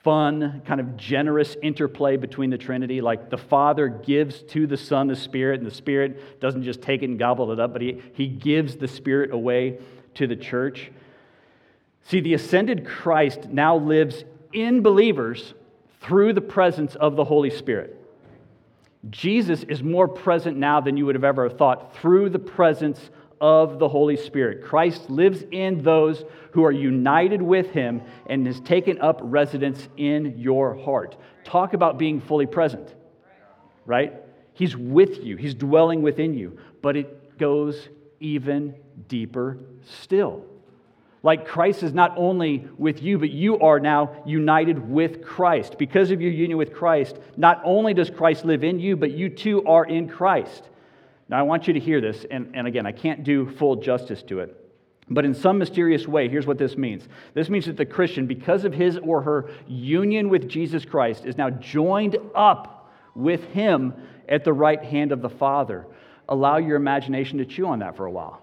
fun, 0.03 0.63
kind 0.65 0.81
of 0.81 0.97
generous 0.97 1.57
interplay 1.63 2.17
between 2.17 2.51
the 2.51 2.59
Trinity? 2.59 3.01
Like 3.03 3.29
the 3.29 3.39
Father 3.39 3.89
gives 3.89 4.43
to 4.45 4.67
the 4.67 4.77
Son 4.79 5.09
the 5.09 5.17
Spirit, 5.17 5.61
and 5.61 5.67
the 5.67 5.75
Spirit 5.75 6.41
doesn't 6.41 6.63
just 6.63 6.81
take 6.81 7.03
it 7.03 7.11
and 7.11 7.19
gobble 7.19 7.53
it 7.53 7.61
up, 7.61 7.73
but 7.75 7.83
he, 7.83 8.01
he 8.15 8.27
gives 8.29 8.77
the 8.77 8.89
Spirit 8.89 9.31
away 9.31 9.79
to 10.15 10.27
the 10.27 10.37
church. 10.37 10.91
See, 12.05 12.21
the 12.21 12.33
ascended 12.33 12.87
Christ 12.87 13.49
now 13.51 13.77
lives 13.77 14.25
in 14.53 14.81
believers 14.81 15.55
through 16.01 16.33
the 16.33 16.41
presence 16.41 16.95
of 16.95 17.17
the 17.17 17.25
Holy 17.25 17.51
Spirit. 17.51 17.97
Jesus 19.09 19.63
is 19.63 19.83
more 19.83 20.09
present 20.09 20.57
now 20.57 20.81
than 20.81 20.97
you 20.97 21.07
would 21.07 21.15
have 21.15 21.25
ever 21.25 21.49
thought 21.49 21.97
through 21.97 22.31
the 22.31 22.39
presence 22.39 23.11
of 23.41 23.79
the 23.79 23.89
Holy 23.89 24.17
Spirit. 24.17 24.63
Christ 24.65 25.09
lives 25.09 25.43
in 25.51 25.83
those 25.83 26.25
who 26.53 26.65
are 26.65 26.73
united 26.73 27.41
with 27.41 27.71
him 27.71 28.03
and 28.27 28.47
has 28.47 28.61
taken 28.61 29.01
up 29.01 29.21
residence 29.23 29.89
in 29.97 30.39
your 30.39 30.75
heart. 30.75 31.17
Talk 31.45 31.73
about 31.73 31.97
being 31.97 32.21
fully 32.21 32.47
present, 32.47 32.95
right? 33.87 34.15
He's 34.53 34.77
with 34.77 35.25
you, 35.25 35.37
he's 35.37 35.55
dwelling 35.55 36.03
within 36.03 36.35
you, 36.35 36.59
but 36.83 36.97
it 36.97 37.39
goes 37.39 37.89
even 38.21 38.75
deeper 39.09 39.59
still. 40.03 40.45
Like 41.23 41.47
Christ 41.47 41.83
is 41.83 41.93
not 41.93 42.15
only 42.17 42.67
with 42.79 43.03
you, 43.03 43.19
but 43.19 43.31
you 43.31 43.59
are 43.61 43.79
now 43.79 44.23
united 44.25 44.91
with 44.91 45.23
Christ. 45.23 45.77
Because 45.77 46.11
of 46.11 46.21
your 46.21 46.33
union 46.33 46.57
with 46.57 46.73
Christ, 46.73 47.19
not 47.37 47.61
only 47.63 47.93
does 47.93 48.09
Christ 48.09 48.45
live 48.45 48.65
in 48.65 48.81
you, 48.81 48.97
but 48.97 49.11
you 49.11 49.29
too 49.29 49.63
are 49.67 49.85
in 49.85 50.09
Christ. 50.09 50.71
Now, 51.29 51.39
I 51.39 51.43
want 51.43 51.69
you 51.69 51.75
to 51.75 51.81
hear 51.81 52.01
this, 52.01 52.25
and, 52.31 52.51
and 52.55 52.67
again, 52.67 52.87
I 52.87 52.93
can't 52.93 53.23
do 53.23 53.51
full 53.51 53.77
justice 53.77 54.23
to 54.25 54.41
it, 54.41 54.73
But 55.11 55.25
in 55.25 55.35
some 55.35 55.59
mysterious 55.59 56.09
way, 56.09 56.29
here's 56.29 56.47
what 56.47 56.59
this 56.59 56.77
means 56.77 57.07
this 57.35 57.51
means 57.51 57.67
that 57.67 57.77
the 57.77 57.85
Christian, 57.85 58.27
because 58.27 58.65
of 58.65 58.73
his 58.73 58.97
or 58.99 59.23
her 59.23 59.51
union 59.69 60.29
with 60.29 60.49
Jesus 60.49 60.85
Christ, 60.85 61.27
is 61.27 61.37
now 61.37 61.51
joined 61.51 62.17
up 62.35 62.91
with 63.15 63.45
him 63.49 63.93
at 64.29 64.45
the 64.45 64.53
right 64.53 64.83
hand 64.83 65.13
of 65.13 65.21
the 65.21 65.29
Father. 65.29 65.87
Allow 66.29 66.59
your 66.59 66.77
imagination 66.77 67.39
to 67.39 67.45
chew 67.45 67.67
on 67.67 67.81
that 67.81 67.97
for 67.97 68.07
a 68.07 68.11
while, 68.11 68.41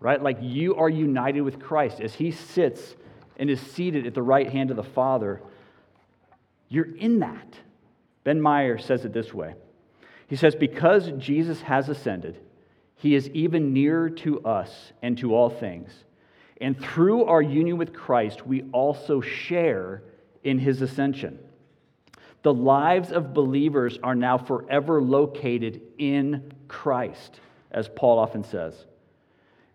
right? 0.00 0.22
Like 0.22 0.38
you 0.40 0.76
are 0.76 0.88
united 0.88 1.42
with 1.42 1.60
Christ 1.60 2.00
as 2.00 2.14
he 2.14 2.30
sits 2.30 2.94
and 3.36 3.50
is 3.50 3.60
seated 3.60 4.06
at 4.06 4.14
the 4.14 4.22
right 4.22 4.48
hand 4.48 4.70
of 4.70 4.76
the 4.76 4.82
Father. 4.82 5.40
You're 6.68 6.96
in 6.96 7.20
that. 7.20 7.58
Ben 8.24 8.40
Meyer 8.40 8.78
says 8.78 9.04
it 9.04 9.12
this 9.12 9.32
way 9.32 9.54
He 10.28 10.36
says, 10.36 10.54
Because 10.54 11.10
Jesus 11.18 11.62
has 11.62 11.88
ascended, 11.88 12.40
he 12.96 13.14
is 13.14 13.28
even 13.30 13.72
nearer 13.72 14.10
to 14.10 14.40
us 14.40 14.92
and 15.02 15.16
to 15.18 15.34
all 15.34 15.50
things. 15.50 15.92
And 16.60 16.78
through 16.78 17.24
our 17.24 17.40
union 17.40 17.78
with 17.78 17.92
Christ, 17.92 18.44
we 18.44 18.62
also 18.72 19.20
share 19.20 20.02
in 20.42 20.58
his 20.58 20.82
ascension. 20.82 21.38
The 22.42 22.52
lives 22.52 23.12
of 23.12 23.34
believers 23.34 23.98
are 24.02 24.16
now 24.16 24.38
forever 24.38 25.00
located 25.00 25.80
in 25.98 26.52
Christ, 26.66 27.40
as 27.70 27.88
Paul 27.88 28.18
often 28.18 28.42
says. 28.42 28.74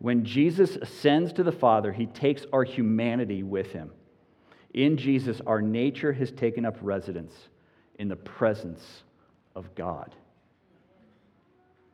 When 0.03 0.25
Jesus 0.25 0.75
ascends 0.75 1.31
to 1.31 1.43
the 1.43 1.53
Father, 1.53 1.93
he 1.93 2.07
takes 2.07 2.45
our 2.51 2.65
humanity 2.65 3.41
with 3.41 3.72
him. 3.72 3.89
In 4.74 4.98
Jesus, 4.98 5.39
our 5.48 5.62
nature 5.62 6.12
has 6.12 6.29
taken 6.29 6.65
up 6.65 6.75
residence 6.81 7.33
in 7.98 8.10
the 8.10 8.17
presence 8.17 8.83
of 9.55 9.74
God. 9.75 10.13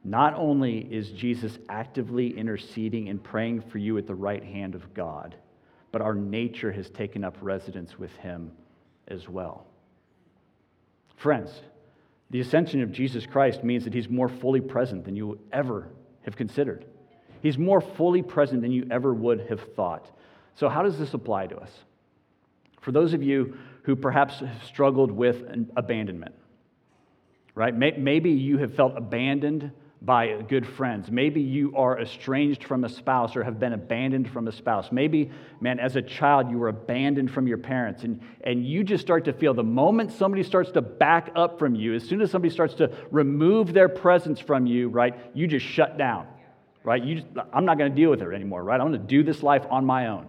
Not 0.04 0.34
only 0.34 0.80
is 0.80 1.12
Jesus 1.12 1.60
actively 1.70 2.36
interceding 2.36 3.10
and 3.10 3.24
praying 3.24 3.62
for 3.62 3.78
you 3.78 3.96
at 4.00 4.08
the 4.08 4.16
right 4.16 4.44
hand 4.44 4.74
of 4.74 4.92
God, 4.96 5.36
but 5.92 6.02
our 6.02 6.16
nature 6.16 6.72
has 6.72 6.90
taken 6.90 7.24
up 7.24 7.38
residence 7.42 8.00
with 8.00 8.16
him 8.16 8.50
as 9.08 9.30
well. 9.30 9.68
Friends, 11.16 11.52
the 12.32 12.40
ascension 12.40 12.82
of 12.82 12.92
Jesus 12.92 13.28
Christ 13.28 13.64
means 13.64 13.84
that 13.84 13.94
he's 13.94 14.10
more 14.10 14.30
fully 14.30 14.62
present 14.62 15.06
than 15.06 15.16
you 15.16 15.38
ever 15.52 15.90
have 16.24 16.36
considered. 16.36 16.86
He's 17.42 17.58
more 17.58 17.82
fully 17.82 18.22
present 18.22 18.62
than 18.62 18.72
you 18.72 18.88
ever 18.92 19.14
would 19.14 19.48
have 19.50 19.62
thought. 19.76 20.10
So, 20.56 20.70
how 20.70 20.84
does 20.84 20.98
this 20.98 21.14
apply 21.14 21.48
to 21.48 21.58
us? 21.58 21.72
For 22.82 22.92
those 22.92 23.14
of 23.14 23.24
you 23.24 23.58
who 23.84 23.96
perhaps 23.96 24.40
have 24.40 24.64
struggled 24.64 25.12
with 25.12 25.44
abandonment, 25.76 26.36
right? 27.56 27.76
Maybe 27.76 28.32
you 28.32 28.58
have 28.58 28.74
felt 28.76 28.94
abandoned 28.96 29.72
by 30.02 30.42
good 30.48 30.66
friends. 30.66 31.12
Maybe 31.12 31.42
you 31.42 31.76
are 31.76 32.00
estranged 32.00 32.64
from 32.64 32.86
a 32.86 32.90
spouse 32.90 33.36
or 33.36 33.44
have 33.44 33.60
been 33.60 33.74
abandoned 33.74 34.30
from 34.30 34.48
a 34.48 34.52
spouse. 34.52 34.92
Maybe, 34.92 35.30
man, 35.60 35.78
as 35.78 35.98
a 35.98 36.02
child, 36.02 36.50
you 36.50 36.58
were 36.58 36.70
abandoned 36.70 37.32
from 37.32 37.48
your 37.48 37.58
parents. 37.58 38.04
And, 38.04 38.22
and 38.46 38.66
you 38.66 38.86
just 38.86 39.02
start 39.02 39.26
to 39.26 39.34
feel 39.34 39.54
the 39.54 39.64
moment 39.64 40.14
somebody 40.14 40.44
starts 40.44 40.72
to 40.72 40.82
back 40.82 41.32
up 41.36 41.60
from 41.60 41.76
you, 41.76 41.96
as 41.96 42.08
soon 42.08 42.22
as 42.22 42.32
somebody 42.32 42.54
starts 42.54 42.76
to 42.76 42.96
remove 43.12 43.74
their 43.74 43.90
presence 43.90 44.40
from 44.40 44.66
you, 44.66 44.88
right, 44.88 45.20
you 45.34 45.48
just 45.48 45.66
shut 45.66 45.98
down, 45.98 46.28
right? 46.84 47.04
You 47.04 47.16
just, 47.16 47.28
I'm 47.54 47.66
not 47.66 47.78
going 47.78 47.92
to 47.92 47.96
deal 47.96 48.10
with 48.10 48.22
it 48.22 48.34
anymore, 48.34 48.64
right? 48.64 48.80
I'm 48.80 48.88
going 48.88 49.02
to 49.02 49.08
do 49.08 49.24
this 49.24 49.44
life 49.44 49.66
on 49.70 49.86
my 49.86 50.08
own. 50.08 50.28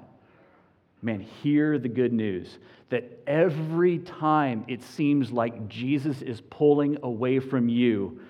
Man, 1.03 1.21
hear 1.21 1.79
the 1.79 1.89
good 1.89 2.13
news 2.13 2.59
that 2.91 3.23
every 3.27 3.99
time 3.99 4.65
it 4.69 4.83
seems 4.83 5.31
like 5.31 5.69
Jesus 5.69 6.21
is 6.23 6.41
pulling 6.41 6.99
away 7.03 7.39
from 7.39 7.69
you, 7.69 8.21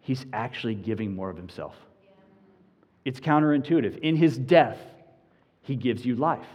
he's 0.00 0.26
actually 0.32 0.74
giving 0.74 1.14
more 1.14 1.30
of 1.30 1.36
himself. 1.36 1.74
It's 3.04 3.20
counterintuitive. 3.20 3.98
In 3.98 4.16
his 4.16 4.36
death, 4.36 4.78
he 5.62 5.76
gives 5.76 6.04
you 6.04 6.16
life. 6.16 6.46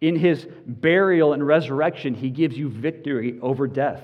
In 0.00 0.16
his 0.16 0.46
burial 0.66 1.32
and 1.32 1.46
resurrection, 1.46 2.14
he 2.14 2.30
gives 2.30 2.56
you 2.56 2.68
victory 2.68 3.38
over 3.40 3.66
death. 3.66 4.02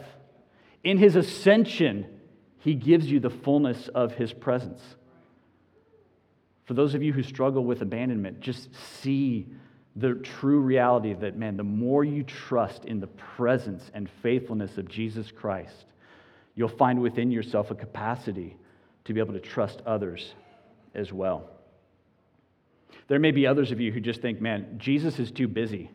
In 0.82 0.98
his 0.98 1.16
ascension, 1.16 2.06
he 2.58 2.74
gives 2.74 3.10
you 3.10 3.20
the 3.20 3.30
fullness 3.30 3.88
of 3.88 4.14
his 4.14 4.32
presence. 4.32 4.82
For 6.66 6.74
those 6.74 6.94
of 6.94 7.02
you 7.02 7.12
who 7.12 7.22
struggle 7.22 7.64
with 7.64 7.80
abandonment, 7.82 8.40
just 8.40 8.68
see 9.00 9.46
the 9.94 10.14
true 10.14 10.60
reality 10.60 11.14
that, 11.14 11.36
man, 11.36 11.56
the 11.56 11.64
more 11.64 12.04
you 12.04 12.22
trust 12.22 12.84
in 12.84 13.00
the 13.00 13.06
presence 13.06 13.90
and 13.94 14.10
faithfulness 14.22 14.76
of 14.76 14.88
Jesus 14.88 15.30
Christ, 15.30 15.86
you'll 16.54 16.68
find 16.68 17.00
within 17.00 17.30
yourself 17.30 17.70
a 17.70 17.74
capacity 17.74 18.56
to 19.04 19.14
be 19.14 19.20
able 19.20 19.32
to 19.32 19.40
trust 19.40 19.80
others 19.86 20.34
as 20.94 21.12
well. 21.12 21.48
There 23.08 23.20
may 23.20 23.30
be 23.30 23.46
others 23.46 23.70
of 23.70 23.80
you 23.80 23.92
who 23.92 24.00
just 24.00 24.20
think, 24.20 24.40
man, 24.40 24.74
Jesus 24.78 25.18
is 25.18 25.30
too 25.30 25.46
busy 25.46 25.90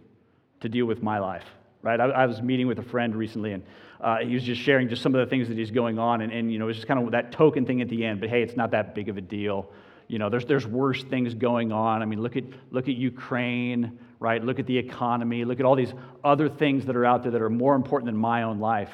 to 0.62 0.70
deal 0.70 0.86
with 0.86 1.04
my 1.04 1.20
life, 1.20 1.46
right? 1.82 2.00
I, 2.00 2.06
I 2.06 2.26
was 2.26 2.42
meeting 2.42 2.68
with 2.68 2.80
a 2.80 2.84
friend 2.84 3.14
recently, 3.14 3.52
and 3.52 3.64
uh, 4.00 4.20
he 4.20 4.34
was 4.34 4.44
just 4.44 4.62
sharing 4.62 4.88
just 4.88 5.02
some 5.02 5.14
of 5.14 5.20
the 5.20 5.30
things 5.30 5.50
that 5.50 5.58
he's 5.58 5.72
going 5.72 6.00
on, 6.00 6.22
and, 6.22 6.32
and 6.32 6.52
you 6.52 6.60
know, 6.60 6.70
it's 6.70 6.78
just 6.78 6.88
kind 6.88 7.04
of 7.04 7.12
that 7.12 7.34
token 7.34 7.66
thing 7.66 7.82
at 7.82 7.90
the 7.90 8.06
end, 8.06 8.22
but 8.22 8.30
hey, 8.30 8.42
it's 8.42 8.56
not 8.56 8.72
that 8.72 8.96
big 8.96 9.10
of 9.10 9.18
a 9.18 9.22
deal. 9.22 9.70
You 10.12 10.20
know, 10.20 10.28
there's, 10.30 10.44
there's 10.44 10.68
worse 10.68 11.02
things 11.06 11.34
going 11.34 11.72
on. 11.72 12.02
I 12.02 12.06
mean, 12.06 12.22
look 12.22 12.36
at, 12.36 12.44
look 12.70 12.90
at 12.90 12.96
Ukraine, 12.96 13.98
right? 14.20 14.44
Look 14.44 14.60
at 14.60 14.66
the 14.66 14.78
economy. 14.78 15.46
Look 15.46 15.62
at 15.62 15.66
all 15.66 15.78
these 15.78 15.94
other 16.22 16.50
things 16.50 16.86
that 16.88 16.98
are 16.98 17.06
out 17.06 17.24
there 17.24 17.32
that 17.32 17.42
are 17.42 17.50
more 17.50 17.76
important 17.76 18.08
than 18.08 18.18
my 18.18 18.44
own 18.44 18.60
life. 18.60 18.92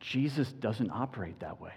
Jesus 0.00 0.50
doesn't 0.50 0.90
operate 0.90 1.38
that 1.38 1.60
way. 1.60 1.74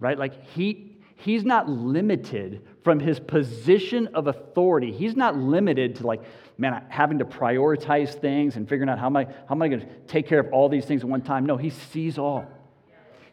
Right? 0.00 0.18
Like 0.18 0.44
he 0.46 0.96
he's 1.14 1.44
not 1.44 1.68
limited 1.68 2.66
from 2.82 2.98
his 2.98 3.20
position 3.20 4.08
of 4.08 4.26
authority. 4.26 4.90
He's 4.90 5.14
not 5.14 5.36
limited 5.36 5.94
to 5.96 6.06
like, 6.06 6.22
man, 6.56 6.82
having 6.88 7.20
to 7.20 7.24
prioritize 7.24 8.12
things 8.12 8.56
and 8.56 8.68
figuring 8.68 8.88
out 8.90 8.98
how 8.98 9.06
am 9.06 9.16
I 9.16 9.26
how 9.26 9.54
am 9.54 9.62
I 9.62 9.68
going 9.68 9.82
to 9.82 9.88
take 10.08 10.26
care 10.26 10.40
of 10.40 10.52
all 10.52 10.68
these 10.68 10.84
things 10.84 11.02
at 11.02 11.08
one 11.08 11.22
time? 11.22 11.46
No, 11.46 11.56
he 11.56 11.70
sees 11.70 12.18
all. 12.18 12.44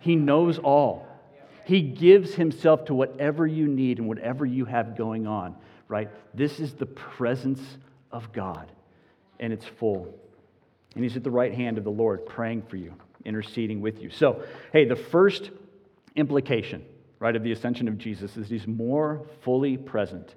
He 0.01 0.15
knows 0.15 0.59
all. 0.59 1.04
He 1.65 1.81
gives 1.81 2.35
himself 2.35 2.85
to 2.85 2.93
whatever 2.93 3.45
you 3.45 3.67
need 3.67 3.99
and 3.99 4.07
whatever 4.07 4.45
you 4.45 4.65
have 4.65 4.95
going 4.95 5.27
on, 5.27 5.55
right? 5.87 6.09
This 6.33 6.59
is 6.59 6.73
the 6.73 6.85
presence 6.85 7.61
of 8.11 8.31
God, 8.31 8.71
and 9.39 9.51
it's 9.51 9.65
full. 9.65 10.13
And 10.93 11.03
he's 11.03 11.17
at 11.17 11.23
the 11.23 11.31
right 11.31 11.53
hand 11.53 11.77
of 11.77 11.83
the 11.83 11.91
Lord 11.91 12.25
praying 12.25 12.63
for 12.63 12.77
you 12.77 12.93
interceding 13.25 13.81
with 13.81 14.01
you. 14.01 14.09
So, 14.09 14.43
hey, 14.71 14.85
the 14.85 14.95
first 14.95 15.49
implication, 16.15 16.85
right, 17.19 17.35
of 17.35 17.43
the 17.43 17.51
ascension 17.51 17.87
of 17.87 17.97
Jesus 17.97 18.37
is 18.37 18.47
he's 18.47 18.67
more 18.67 19.25
fully 19.41 19.77
present 19.77 20.35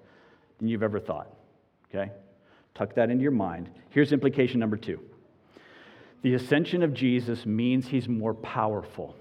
than 0.58 0.68
you've 0.68 0.82
ever 0.82 0.98
thought. 0.98 1.30
Okay? 1.94 2.10
Tuck 2.74 2.94
that 2.94 3.10
into 3.10 3.22
your 3.22 3.32
mind. 3.32 3.68
Here's 3.90 4.12
implication 4.12 4.58
number 4.58 4.76
two 4.76 5.00
the 6.22 6.34
ascension 6.34 6.82
of 6.82 6.94
Jesus 6.94 7.46
means 7.46 7.86
he's 7.86 8.08
more 8.08 8.34
powerful 8.34 9.14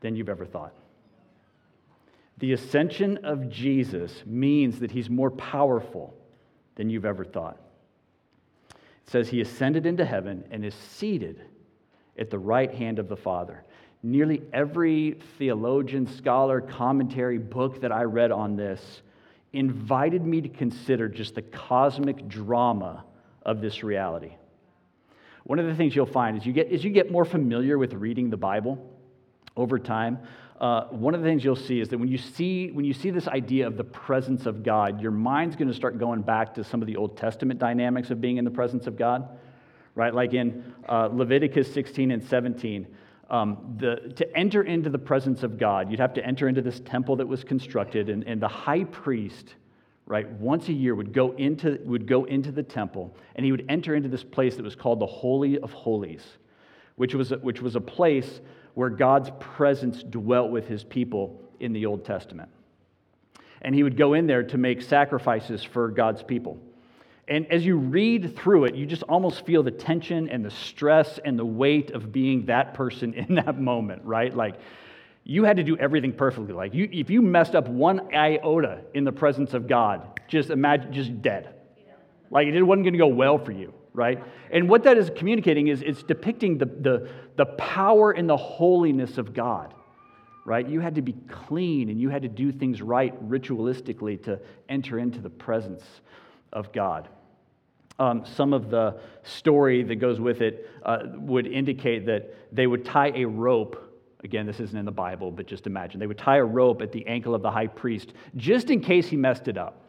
than 0.00 0.16
you've 0.16 0.30
ever 0.30 0.46
thought. 0.46 0.72
The 2.38 2.52
ascension 2.52 3.24
of 3.24 3.48
Jesus 3.48 4.22
means 4.24 4.78
that 4.80 4.92
he's 4.92 5.10
more 5.10 5.30
powerful 5.30 6.14
than 6.76 6.88
you've 6.88 7.04
ever 7.04 7.24
thought. 7.24 7.58
It 8.70 9.10
says 9.10 9.28
he 9.28 9.40
ascended 9.40 9.86
into 9.86 10.04
heaven 10.04 10.44
and 10.50 10.64
is 10.64 10.74
seated 10.74 11.40
at 12.16 12.30
the 12.30 12.38
right 12.38 12.72
hand 12.72 12.98
of 12.98 13.08
the 13.08 13.16
Father. 13.16 13.64
Nearly 14.02 14.42
every 14.52 15.18
theologian, 15.38 16.06
scholar, 16.06 16.60
commentary, 16.60 17.38
book 17.38 17.80
that 17.80 17.90
I 17.90 18.04
read 18.04 18.30
on 18.30 18.54
this 18.54 19.02
invited 19.52 20.24
me 20.24 20.40
to 20.42 20.48
consider 20.48 21.08
just 21.08 21.34
the 21.34 21.42
cosmic 21.42 22.28
drama 22.28 23.04
of 23.42 23.60
this 23.60 23.82
reality. 23.82 24.32
One 25.44 25.58
of 25.58 25.66
the 25.66 25.74
things 25.74 25.96
you'll 25.96 26.06
find 26.06 26.36
is 26.36 26.46
you 26.46 26.52
get, 26.52 26.70
as 26.70 26.84
you 26.84 26.90
get 26.90 27.10
more 27.10 27.24
familiar 27.24 27.78
with 27.78 27.94
reading 27.94 28.30
the 28.30 28.36
Bible 28.36 28.94
over 29.58 29.78
time, 29.78 30.18
uh, 30.58 30.84
one 30.86 31.14
of 31.14 31.20
the 31.20 31.26
things 31.26 31.44
you'll 31.44 31.54
see 31.54 31.80
is 31.80 31.90
that 31.90 31.98
when 31.98 32.08
you 32.08 32.18
see 32.18 32.70
when 32.70 32.84
you 32.84 32.94
see 32.94 33.10
this 33.10 33.28
idea 33.28 33.66
of 33.66 33.76
the 33.76 33.84
presence 33.84 34.46
of 34.46 34.62
God, 34.62 35.00
your 35.00 35.12
mind's 35.12 35.54
going 35.54 35.68
to 35.68 35.74
start 35.74 35.98
going 35.98 36.22
back 36.22 36.54
to 36.54 36.64
some 36.64 36.80
of 36.80 36.86
the 36.86 36.96
Old 36.96 37.16
Testament 37.16 37.60
dynamics 37.60 38.10
of 38.10 38.20
being 38.20 38.38
in 38.38 38.44
the 38.44 38.50
presence 38.50 38.86
of 38.86 38.96
God 38.96 39.28
right? 39.98 40.14
Like 40.14 40.32
in 40.32 40.74
uh, 40.88 41.08
Leviticus 41.12 41.74
16 41.74 42.12
and 42.12 42.22
17. 42.22 42.86
Um, 43.30 43.76
the, 43.78 44.12
to 44.14 44.36
enter 44.36 44.62
into 44.62 44.88
the 44.88 44.98
presence 44.98 45.42
of 45.42 45.58
God, 45.58 45.90
you'd 45.90 45.98
have 45.98 46.14
to 46.14 46.24
enter 46.24 46.48
into 46.48 46.62
this 46.62 46.78
temple 46.80 47.16
that 47.16 47.26
was 47.26 47.42
constructed, 47.42 48.08
and, 48.08 48.22
and 48.22 48.40
the 48.40 48.48
high 48.48 48.84
priest, 48.84 49.56
right, 50.06 50.30
once 50.30 50.68
a 50.68 50.72
year 50.72 50.94
would 50.94 51.12
go, 51.12 51.32
into, 51.32 51.80
would 51.84 52.06
go 52.06 52.24
into 52.24 52.52
the 52.52 52.62
temple, 52.62 53.14
and 53.34 53.44
he 53.44 53.50
would 53.50 53.66
enter 53.68 53.96
into 53.96 54.08
this 54.08 54.22
place 54.22 54.54
that 54.54 54.62
was 54.62 54.76
called 54.76 55.00
the 55.00 55.06
Holy 55.06 55.58
of 55.58 55.72
Holies, 55.72 56.24
which 56.94 57.14
was, 57.14 57.30
which 57.42 57.60
was 57.60 57.74
a 57.74 57.80
place 57.80 58.40
where 58.78 58.90
God's 58.90 59.28
presence 59.40 60.04
dwelt 60.04 60.52
with 60.52 60.68
his 60.68 60.84
people 60.84 61.42
in 61.58 61.72
the 61.72 61.84
Old 61.86 62.04
Testament. 62.04 62.48
And 63.60 63.74
he 63.74 63.82
would 63.82 63.96
go 63.96 64.14
in 64.14 64.28
there 64.28 64.44
to 64.44 64.56
make 64.56 64.82
sacrifices 64.82 65.64
for 65.64 65.88
God's 65.88 66.22
people. 66.22 66.60
And 67.26 67.50
as 67.50 67.66
you 67.66 67.76
read 67.76 68.36
through 68.36 68.66
it, 68.66 68.76
you 68.76 68.86
just 68.86 69.02
almost 69.02 69.44
feel 69.44 69.64
the 69.64 69.72
tension 69.72 70.28
and 70.28 70.44
the 70.44 70.52
stress 70.52 71.18
and 71.24 71.36
the 71.36 71.44
weight 71.44 71.90
of 71.90 72.12
being 72.12 72.46
that 72.46 72.74
person 72.74 73.14
in 73.14 73.34
that 73.34 73.60
moment, 73.60 74.04
right? 74.04 74.32
Like, 74.32 74.54
you 75.24 75.42
had 75.42 75.56
to 75.56 75.64
do 75.64 75.76
everything 75.76 76.12
perfectly. 76.12 76.54
Like 76.54 76.72
you, 76.72 76.88
if 76.92 77.10
you 77.10 77.20
messed 77.20 77.56
up 77.56 77.66
one 77.66 78.14
iota 78.14 78.82
in 78.94 79.02
the 79.02 79.10
presence 79.10 79.54
of 79.54 79.66
God, 79.66 80.20
just 80.28 80.50
imagine, 80.50 80.92
just 80.92 81.20
dead. 81.20 81.52
Like 82.30 82.46
it 82.46 82.62
wasn't 82.62 82.84
going 82.84 82.92
to 82.92 82.98
go 82.98 83.08
well 83.08 83.38
for 83.38 83.50
you, 83.50 83.74
right? 83.98 84.22
And 84.52 84.68
what 84.68 84.84
that 84.84 84.96
is 84.96 85.10
communicating 85.16 85.66
is 85.66 85.82
it's 85.82 86.04
depicting 86.04 86.56
the, 86.56 86.66
the, 86.66 87.10
the 87.34 87.46
power 87.46 88.12
and 88.12 88.30
the 88.30 88.36
holiness 88.36 89.18
of 89.18 89.34
God, 89.34 89.74
right? 90.44 90.66
You 90.66 90.78
had 90.78 90.94
to 90.94 91.02
be 91.02 91.14
clean 91.28 91.88
and 91.88 92.00
you 92.00 92.08
had 92.08 92.22
to 92.22 92.28
do 92.28 92.52
things 92.52 92.80
right 92.80 93.12
ritualistically 93.28 94.22
to 94.22 94.38
enter 94.68 95.00
into 95.00 95.20
the 95.20 95.28
presence 95.28 95.82
of 96.52 96.72
God. 96.72 97.08
Um, 97.98 98.24
some 98.24 98.52
of 98.52 98.70
the 98.70 99.00
story 99.24 99.82
that 99.82 99.96
goes 99.96 100.20
with 100.20 100.42
it 100.42 100.70
uh, 100.84 100.98
would 101.14 101.48
indicate 101.48 102.06
that 102.06 102.32
they 102.52 102.68
would 102.68 102.84
tie 102.84 103.10
a 103.16 103.24
rope. 103.24 103.84
Again, 104.22 104.46
this 104.46 104.60
isn't 104.60 104.78
in 104.78 104.84
the 104.84 104.92
Bible, 104.92 105.32
but 105.32 105.48
just 105.48 105.66
imagine. 105.66 105.98
They 105.98 106.06
would 106.06 106.18
tie 106.18 106.36
a 106.36 106.44
rope 106.44 106.82
at 106.82 106.92
the 106.92 107.04
ankle 107.08 107.34
of 107.34 107.42
the 107.42 107.50
high 107.50 107.66
priest 107.66 108.12
just 108.36 108.70
in 108.70 108.80
case 108.80 109.08
he 109.08 109.16
messed 109.16 109.48
it 109.48 109.58
up. 109.58 109.87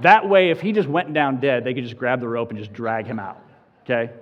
That 0.00 0.28
way, 0.28 0.50
if 0.50 0.60
he 0.60 0.72
just 0.72 0.88
went 0.88 1.12
down 1.12 1.40
dead, 1.40 1.64
they 1.64 1.74
could 1.74 1.84
just 1.84 1.96
grab 1.96 2.20
the 2.20 2.28
rope 2.28 2.50
and 2.50 2.58
just 2.58 2.72
drag 2.72 3.06
him 3.06 3.18
out. 3.18 3.40
Okay? 3.82 4.12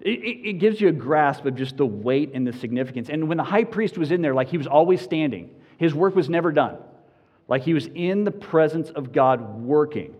It, 0.00 0.10
it, 0.10 0.52
gives 0.54 0.80
you 0.80 0.88
a 0.88 0.92
grasp 0.92 1.44
of 1.44 1.56
just 1.56 1.76
the 1.76 1.86
weight 1.86 2.30
and 2.34 2.46
the 2.46 2.52
significance. 2.52 3.08
And 3.08 3.28
when 3.28 3.36
the 3.36 3.44
high 3.44 3.64
priest 3.64 3.98
was 3.98 4.12
in 4.12 4.22
there, 4.22 4.32
like 4.32 4.48
he 4.48 4.58
was 4.58 4.66
always 4.66 5.00
standing, 5.00 5.50
his 5.76 5.92
work 5.92 6.14
was 6.14 6.28
never 6.28 6.52
done. 6.52 6.78
Like 7.48 7.62
he 7.62 7.74
was 7.74 7.88
in 7.94 8.24
the 8.24 8.30
presence 8.30 8.90
of 8.90 9.12
God 9.12 9.60
working. 9.60 10.14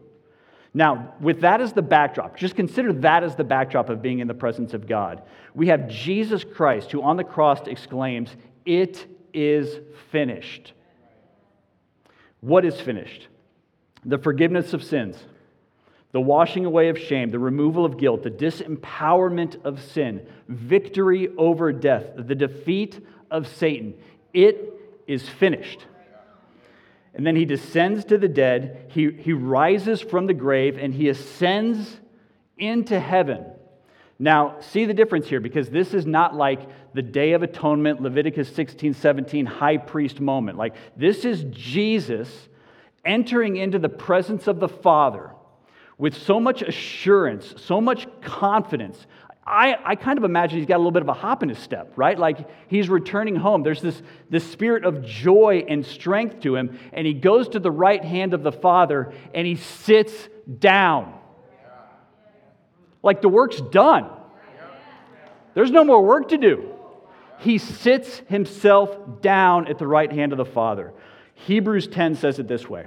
Now, 0.74 1.14
with 1.20 1.40
that 1.42 1.60
as 1.60 1.72
the 1.72 1.82
backdrop, 1.82 2.36
just 2.36 2.56
consider 2.56 2.92
that 2.94 3.22
as 3.22 3.36
the 3.36 3.44
backdrop 3.44 3.88
of 3.88 4.02
being 4.02 4.18
in 4.18 4.28
the 4.28 4.34
presence 4.34 4.74
of 4.74 4.86
God. 4.86 5.22
We 5.54 5.68
have 5.68 5.88
Jesus 5.88 6.44
Christ, 6.44 6.90
who 6.90 7.02
on 7.02 7.16
the 7.16 7.24
cross 7.24 7.66
exclaims, 7.66 8.34
It 8.64 9.06
is 9.32 9.80
finished. 10.10 10.72
What 12.40 12.64
is 12.64 12.80
finished? 12.80 13.28
The 14.08 14.18
forgiveness 14.18 14.72
of 14.72 14.82
sins, 14.82 15.22
the 16.12 16.20
washing 16.20 16.64
away 16.64 16.88
of 16.88 16.98
shame, 16.98 17.30
the 17.30 17.38
removal 17.38 17.84
of 17.84 17.98
guilt, 17.98 18.22
the 18.22 18.30
disempowerment 18.30 19.62
of 19.64 19.82
sin, 19.82 20.26
victory 20.48 21.28
over 21.36 21.72
death, 21.74 22.06
the 22.16 22.34
defeat 22.34 23.04
of 23.30 23.46
Satan. 23.46 23.92
It 24.32 24.72
is 25.06 25.28
finished. 25.28 25.84
And 27.12 27.26
then 27.26 27.36
he 27.36 27.44
descends 27.44 28.06
to 28.06 28.16
the 28.16 28.28
dead, 28.28 28.86
he, 28.92 29.10
he 29.10 29.34
rises 29.34 30.00
from 30.00 30.26
the 30.26 30.34
grave, 30.34 30.78
and 30.78 30.94
he 30.94 31.10
ascends 31.10 31.98
into 32.56 32.98
heaven. 32.98 33.44
Now, 34.18 34.58
see 34.60 34.86
the 34.86 34.94
difference 34.94 35.28
here 35.28 35.40
because 35.40 35.68
this 35.68 35.92
is 35.92 36.06
not 36.06 36.34
like 36.34 36.66
the 36.94 37.02
Day 37.02 37.32
of 37.32 37.42
Atonement, 37.42 38.00
Leviticus 38.00 38.48
16, 38.54 38.94
17 38.94 39.44
high 39.44 39.76
priest 39.76 40.18
moment. 40.18 40.56
Like, 40.56 40.74
this 40.96 41.26
is 41.26 41.44
Jesus 41.50 42.48
entering 43.08 43.56
into 43.56 43.78
the 43.78 43.88
presence 43.88 44.46
of 44.46 44.60
the 44.60 44.68
Father 44.68 45.30
with 45.96 46.16
so 46.16 46.38
much 46.38 46.62
assurance, 46.62 47.54
so 47.56 47.80
much 47.80 48.06
confidence. 48.20 49.06
I, 49.44 49.76
I 49.82 49.96
kind 49.96 50.18
of 50.18 50.24
imagine 50.24 50.58
he's 50.58 50.68
got 50.68 50.76
a 50.76 50.78
little 50.78 50.92
bit 50.92 51.02
of 51.02 51.08
a 51.08 51.14
hop 51.14 51.42
in 51.42 51.48
his 51.48 51.58
step, 51.58 51.94
right? 51.96 52.18
Like 52.18 52.48
he's 52.68 52.88
returning 52.88 53.34
home. 53.34 53.62
There's 53.62 53.80
this, 53.80 54.00
this 54.28 54.48
spirit 54.48 54.84
of 54.84 55.02
joy 55.04 55.64
and 55.66 55.84
strength 55.84 56.40
to 56.40 56.54
him, 56.54 56.78
and 56.92 57.06
he 57.06 57.14
goes 57.14 57.48
to 57.50 57.58
the 57.58 57.70
right 57.70 58.04
hand 58.04 58.34
of 58.34 58.42
the 58.42 58.52
Father 58.52 59.12
and 59.34 59.46
he 59.46 59.56
sits 59.56 60.12
down. 60.58 61.14
Like 63.02 63.22
the 63.22 63.28
work's 63.28 63.60
done. 63.60 64.10
There's 65.54 65.70
no 65.70 65.82
more 65.82 66.04
work 66.04 66.28
to 66.28 66.36
do. 66.36 66.74
He 67.38 67.58
sits 67.58 68.18
himself 68.28 69.22
down 69.22 69.66
at 69.66 69.78
the 69.78 69.86
right 69.86 70.12
hand 70.12 70.32
of 70.32 70.38
the 70.38 70.44
Father. 70.44 70.92
Hebrews 71.34 71.86
10 71.86 72.16
says 72.16 72.38
it 72.38 72.48
this 72.48 72.68
way 72.68 72.86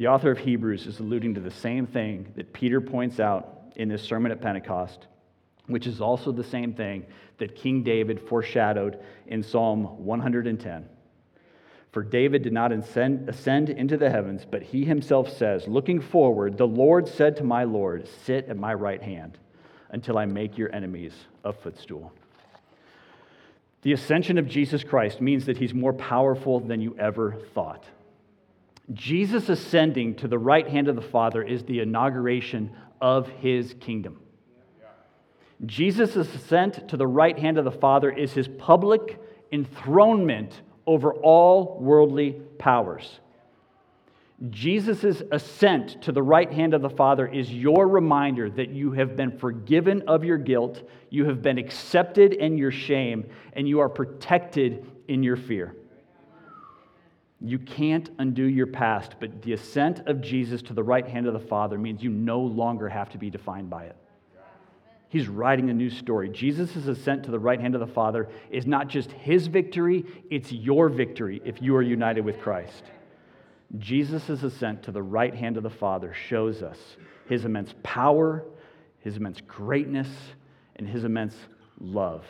The 0.00 0.06
author 0.06 0.30
of 0.30 0.38
Hebrews 0.38 0.86
is 0.86 0.98
alluding 0.98 1.34
to 1.34 1.40
the 1.40 1.50
same 1.50 1.86
thing 1.86 2.32
that 2.34 2.54
Peter 2.54 2.80
points 2.80 3.20
out 3.20 3.74
in 3.76 3.90
this 3.90 4.02
sermon 4.02 4.32
at 4.32 4.40
Pentecost 4.40 5.06
which 5.66 5.86
is 5.86 6.00
also 6.00 6.32
the 6.32 6.42
same 6.42 6.72
thing 6.72 7.04
that 7.38 7.54
King 7.54 7.82
David 7.82 8.20
foreshadowed 8.28 8.98
in 9.26 9.42
Psalm 9.42 10.04
110. 10.04 10.88
For 11.92 12.02
David 12.02 12.42
did 12.42 12.52
not 12.52 12.72
ascend 12.72 13.68
into 13.68 13.96
the 13.98 14.10
heavens, 14.10 14.46
but 14.48 14.62
he 14.62 14.84
himself 14.84 15.36
says, 15.36 15.68
Looking 15.68 16.00
forward, 16.00 16.56
the 16.56 16.66
Lord 16.66 17.06
said 17.06 17.36
to 17.36 17.44
my 17.44 17.64
Lord, 17.64 18.08
Sit 18.24 18.48
at 18.48 18.56
my 18.56 18.74
right 18.74 19.02
hand 19.02 19.38
until 19.90 20.16
I 20.16 20.24
make 20.24 20.56
your 20.56 20.74
enemies 20.74 21.14
a 21.44 21.52
footstool. 21.52 22.12
The 23.82 23.92
ascension 23.92 24.38
of 24.38 24.46
Jesus 24.46 24.82
Christ 24.82 25.20
means 25.20 25.46
that 25.46 25.58
he's 25.58 25.74
more 25.74 25.92
powerful 25.92 26.58
than 26.58 26.80
you 26.80 26.96
ever 26.98 27.36
thought. 27.54 27.84
Jesus 28.92 29.48
ascending 29.48 30.16
to 30.16 30.28
the 30.28 30.38
right 30.38 30.66
hand 30.66 30.88
of 30.88 30.96
the 30.96 31.02
Father 31.02 31.42
is 31.42 31.62
the 31.64 31.80
inauguration 31.80 32.70
of 33.00 33.28
his 33.28 33.74
kingdom. 33.80 34.20
Jesus' 35.66 36.16
ascent 36.16 36.88
to 36.88 36.96
the 36.96 37.06
right 37.06 37.38
hand 37.38 37.58
of 37.58 37.64
the 37.64 37.70
Father 37.70 38.10
is 38.10 38.32
his 38.32 38.48
public 38.48 39.20
enthronement 39.52 40.62
over 40.86 41.14
all 41.14 41.78
worldly 41.80 42.32
powers. 42.58 43.20
Jesus' 44.48 45.22
ascent 45.30 46.00
to 46.02 46.12
the 46.12 46.22
right 46.22 46.50
hand 46.50 46.72
of 46.72 46.80
the 46.80 46.88
Father 46.88 47.26
is 47.28 47.52
your 47.52 47.86
reminder 47.86 48.48
that 48.48 48.70
you 48.70 48.90
have 48.92 49.14
been 49.14 49.36
forgiven 49.38 50.02
of 50.08 50.24
your 50.24 50.38
guilt, 50.38 50.82
you 51.10 51.26
have 51.26 51.42
been 51.42 51.58
accepted 51.58 52.32
in 52.32 52.56
your 52.56 52.70
shame, 52.70 53.28
and 53.52 53.68
you 53.68 53.80
are 53.80 53.88
protected 53.90 54.90
in 55.08 55.22
your 55.22 55.36
fear. 55.36 55.76
You 57.40 57.58
can't 57.58 58.10
undo 58.18 58.44
your 58.44 58.66
past, 58.66 59.14
but 59.18 59.42
the 59.42 59.54
ascent 59.54 60.00
of 60.06 60.20
Jesus 60.20 60.60
to 60.62 60.74
the 60.74 60.82
right 60.82 61.06
hand 61.06 61.26
of 61.26 61.32
the 61.32 61.40
Father 61.40 61.78
means 61.78 62.02
you 62.02 62.10
no 62.10 62.40
longer 62.40 62.88
have 62.88 63.08
to 63.10 63.18
be 63.18 63.30
defined 63.30 63.70
by 63.70 63.84
it. 63.84 63.96
He's 65.08 65.26
writing 65.26 65.70
a 65.70 65.74
new 65.74 65.90
story. 65.90 66.28
Jesus' 66.28 66.86
ascent 66.86 67.24
to 67.24 67.30
the 67.30 67.38
right 67.38 67.60
hand 67.60 67.74
of 67.74 67.80
the 67.80 67.86
Father 67.86 68.28
is 68.50 68.66
not 68.66 68.88
just 68.88 69.10
his 69.10 69.48
victory, 69.48 70.04
it's 70.30 70.52
your 70.52 70.88
victory 70.88 71.40
if 71.44 71.60
you 71.60 71.74
are 71.74 71.82
united 71.82 72.24
with 72.24 72.40
Christ. 72.40 72.84
Jesus' 73.78 74.28
ascent 74.28 74.82
to 74.84 74.92
the 74.92 75.02
right 75.02 75.34
hand 75.34 75.56
of 75.56 75.62
the 75.62 75.70
Father 75.70 76.12
shows 76.12 76.62
us 76.62 76.78
his 77.28 77.44
immense 77.44 77.74
power, 77.82 78.44
his 79.00 79.16
immense 79.16 79.40
greatness, 79.40 80.08
and 80.76 80.86
his 80.86 81.04
immense 81.04 81.34
love. 81.80 82.24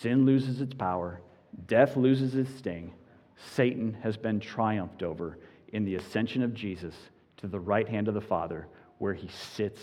Sin 0.00 0.26
loses 0.26 0.60
its 0.60 0.74
power, 0.74 1.20
death 1.66 1.96
loses 1.96 2.34
its 2.34 2.54
sting. 2.58 2.92
Satan 3.36 3.96
has 4.02 4.16
been 4.16 4.40
triumphed 4.40 5.02
over 5.02 5.38
in 5.72 5.84
the 5.84 5.96
ascension 5.96 6.42
of 6.42 6.54
Jesus 6.54 6.94
to 7.38 7.46
the 7.46 7.60
right 7.60 7.88
hand 7.88 8.08
of 8.08 8.14
the 8.14 8.20
Father, 8.20 8.66
where 8.98 9.14
he 9.14 9.28
sits 9.28 9.80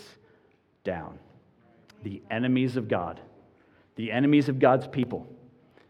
down 0.82 1.18
the 2.02 2.22
enemies 2.30 2.76
of 2.76 2.88
God, 2.88 3.20
the 3.96 4.10
enemies 4.10 4.48
of 4.48 4.58
God's 4.58 4.86
people, 4.88 5.26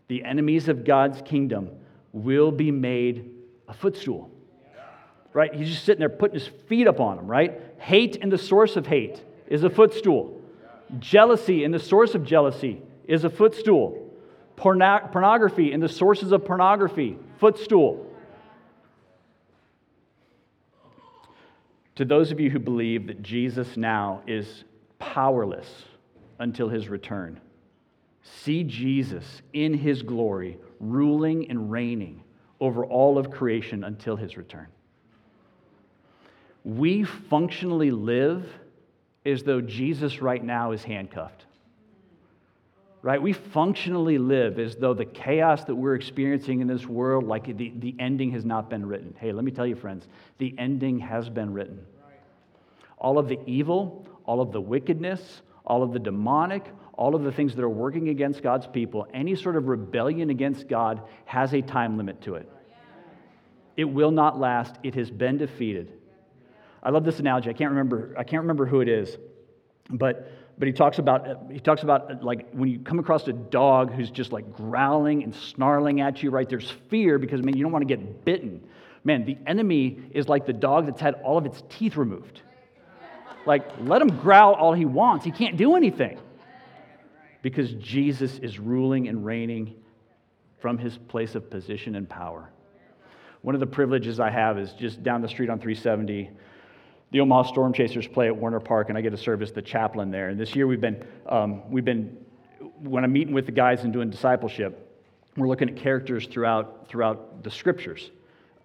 the 0.09 0.25
enemies 0.25 0.69
of 0.69 0.85
God's 0.85 1.23
kingdom 1.23 1.71
will 2.13 2.53
be 2.53 2.71
made 2.71 3.31
a 3.67 3.75
footstool. 3.75 4.31
Right? 5.33 5.53
He's 5.53 5.71
just 5.71 5.85
sitting 5.85 5.99
there 5.99 6.09
putting 6.09 6.39
his 6.39 6.49
feet 6.69 6.87
up 6.87 7.01
on 7.01 7.17
them, 7.17 7.27
right? 7.27 7.61
Hate 7.79 8.19
and 8.21 8.31
the 8.31 8.39
source 8.39 8.77
of 8.77 8.87
hate 8.87 9.21
is 9.49 9.65
a 9.65 9.71
footstool. 9.71 10.41
Jealousy 11.01 11.65
and 11.65 11.75
the 11.75 11.81
source 11.81 12.15
of 12.15 12.25
jealousy 12.25 12.81
is 13.09 13.25
a 13.25 13.31
footstool. 13.31 14.04
Porno- 14.57 15.09
pornography 15.13 15.73
and 15.73 15.83
the 15.83 15.89
sources 15.89 16.33
of 16.33 16.45
pornography, 16.45 17.19
footstool. 17.39 18.11
To 21.97 22.05
those 22.05 22.33
of 22.33 22.41
you 22.41 22.51
who 22.51 22.59
believe 22.59 23.07
that 23.07 23.23
Jesus 23.23 23.77
now 23.77 24.23
is 24.27 24.65
powerless 24.99 25.85
until 26.39 26.69
his 26.69 26.89
return. 26.89 27.41
See 28.23 28.65
Jesus 28.65 29.43
in 29.53 29.75
his 29.75 30.03
glory, 30.03 30.59
ruling 30.81 31.51
and 31.51 31.71
reigning 31.71 32.23
over 32.61 32.85
all 32.85 33.19
of 33.19 33.31
creation 33.31 33.85
until 33.85 34.17
his 34.17 34.37
return. 34.37 34.67
We 36.65 37.05
functionally 37.05 37.91
live 37.91 38.49
as 39.27 39.43
though 39.43 39.61
Jesus 39.61 40.23
right 40.23 40.43
now 40.43 40.73
is 40.73 40.83
handcuffed. 40.83 41.45
Right? 43.05 43.21
We 43.21 43.35
functionally 43.35 44.17
live 44.17 44.59
as 44.59 44.77
though 44.77 44.95
the 44.95 45.05
chaos 45.05 45.63
that 45.67 45.75
we're 45.75 45.95
experiencing 45.95 46.63
in 46.63 46.67
this 46.67 46.87
world, 46.87 47.25
like 47.25 47.45
the, 47.45 47.71
the 47.77 47.95
ending 47.99 48.31
has 48.31 48.47
not 48.47 48.71
been 48.71 48.87
written. 48.87 49.15
Hey, 49.19 49.31
let 49.31 49.45
me 49.45 49.51
tell 49.51 49.67
you, 49.67 49.77
friends, 49.77 50.09
the 50.39 50.55
ending 50.57 51.01
has 51.01 51.29
been 51.29 51.53
written. 51.53 51.85
All 52.97 53.19
of 53.19 53.29
the 53.29 53.39
evil, 53.45 54.09
all 54.25 54.41
of 54.41 54.53
the 54.53 54.61
wickedness, 54.61 55.43
all 55.67 55.83
of 55.83 55.93
the 55.93 55.99
demonic, 55.99 56.65
all 56.95 57.15
of 57.15 57.25
the 57.25 57.31
things 57.31 57.55
that 57.55 57.63
are 57.63 57.69
working 57.69 58.09
against 58.09 58.43
God's 58.43 58.67
people, 58.67 59.07
any 59.13 59.37
sort 59.37 59.57
of 59.57 59.69
rebellion 59.69 60.31
against 60.31 60.67
God 60.67 61.03
has 61.27 61.53
a 61.53 61.61
time 61.61 61.99
limit 61.99 62.23
to 62.23 62.37
it. 62.37 62.51
It 63.77 63.85
will 63.85 64.13
not 64.13 64.41
last. 64.41 64.77
It 64.83 64.95
has 64.95 65.11
been 65.11 65.37
defeated. 65.37 65.93
I 66.83 66.89
love 66.89 67.05
this 67.05 67.19
analogy. 67.19 67.51
I 67.51 67.53
can't 67.53 67.71
remember, 67.71 68.15
I 68.17 68.25
can't 68.25 68.45
remember 68.45 68.65
who 68.65 68.81
it 68.81 68.89
is, 68.89 69.19
but, 69.91 70.31
but 70.59 70.69
he 70.69 70.73
talks 70.73 70.99
about 70.99 71.51
he 71.51 71.59
talks 71.59 71.83
about 71.83 72.23
like 72.23 72.51
when 72.53 72.69
you 72.69 72.79
come 72.79 72.99
across 72.99 73.27
a 73.29 73.33
dog 73.33 73.93
who's 73.93 74.11
just 74.11 74.33
like 74.33 74.53
growling 74.53 75.23
and 75.23 75.35
snarling 75.35 76.01
at 76.01 76.23
you, 76.23 76.31
right? 76.31 76.49
There's 76.49 76.71
fear 76.89 77.19
because 77.19 77.43
man, 77.43 77.57
you 77.57 77.63
don't 77.63 77.73
want 77.73 77.87
to 77.87 77.97
get 77.97 78.25
bitten. 78.25 78.67
Man, 79.05 79.25
the 79.25 79.37
enemy 79.47 80.01
is 80.13 80.29
like 80.29 80.47
the 80.47 80.53
dog 80.53 80.87
that's 80.87 81.01
had 81.01 81.15
all 81.25 81.37
of 81.37 81.45
its 81.45 81.63
teeth 81.69 81.97
removed. 81.97 82.41
Like, 83.47 83.67
let 83.81 84.01
him 84.01 84.17
growl 84.17 84.55
all 84.55 84.73
he 84.73 84.87
wants. 84.87 85.25
He 85.25 85.31
can't 85.31 85.59
do 85.59 85.77
anything 85.77 86.19
because 87.43 87.75
Jesus 87.75 88.39
is 88.39 88.59
ruling 88.59 89.09
and 89.09 89.25
reigning 89.25 89.75
from 90.61 90.79
his 90.79 90.97
place 90.97 91.35
of 91.35 91.51
position 91.51 91.95
and 91.97 92.09
power. 92.09 92.51
One 93.43 93.55
of 93.55 93.61
the 93.61 93.67
privileges 93.67 94.19
I 94.19 94.31
have 94.31 94.59
is 94.59 94.73
just 94.73 95.03
down 95.03 95.21
the 95.21 95.29
street 95.29 95.51
on 95.51 95.59
370. 95.59 96.31
The 97.11 97.21
Omaha 97.21 97.45
Storm 97.45 97.73
Chasers 97.73 98.09
play 98.09 98.27
at 98.27 98.37
Werner 98.37 98.61
Park, 98.61 98.89
and 98.89 98.99
I 98.99 99.01
get 99.01 99.11
to 99.11 99.17
serve 99.17 99.43
as 99.43 99.53
the 99.53 99.63
chaplain 99.63 100.11
there. 100.11 100.31
And 100.31 100.41
this 100.41 100.57
year 100.57 100.67
we've 100.67 100.81
been, 100.81 101.05
um, 101.29 101.71
we've 101.71 101.85
been 101.85 102.17
when 102.81 103.05
I'm 103.05 103.13
meeting 103.13 103.35
with 103.35 103.47
the 103.47 103.53
guys 103.53 103.85
and 103.85 103.93
doing 103.93 104.11
discipleship, 104.11 104.81
we're 105.37 105.49
looking 105.49 105.69
at 105.69 105.77
characters 105.77 106.27
throughout, 106.27 106.89
throughout 106.89 107.43
the 107.43 107.51
scriptures. 107.51 108.11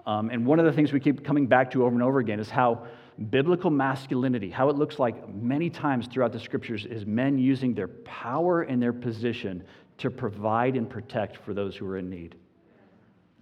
Um, 0.05 0.29
and 0.29 0.45
one 0.45 0.59
of 0.59 0.65
the 0.65 0.71
things 0.71 0.91
we 0.91 0.99
keep 0.99 1.23
coming 1.23 1.47
back 1.47 1.71
to 1.71 1.83
over 1.83 1.93
and 1.93 2.03
over 2.03 2.19
again 2.19 2.39
is 2.39 2.49
how 2.49 2.87
biblical 3.29 3.69
masculinity, 3.69 4.49
how 4.49 4.69
it 4.69 4.75
looks 4.75 4.97
like 4.99 5.33
many 5.33 5.69
times 5.69 6.07
throughout 6.07 6.31
the 6.31 6.39
scriptures, 6.39 6.85
is 6.85 7.05
men 7.05 7.37
using 7.37 7.73
their 7.73 7.87
power 7.87 8.61
and 8.61 8.81
their 8.81 8.93
position 8.93 9.63
to 9.97 10.09
provide 10.09 10.75
and 10.75 10.89
protect 10.89 11.37
for 11.37 11.53
those 11.53 11.75
who 11.75 11.85
are 11.87 11.97
in 11.97 12.09
need. 12.09 12.35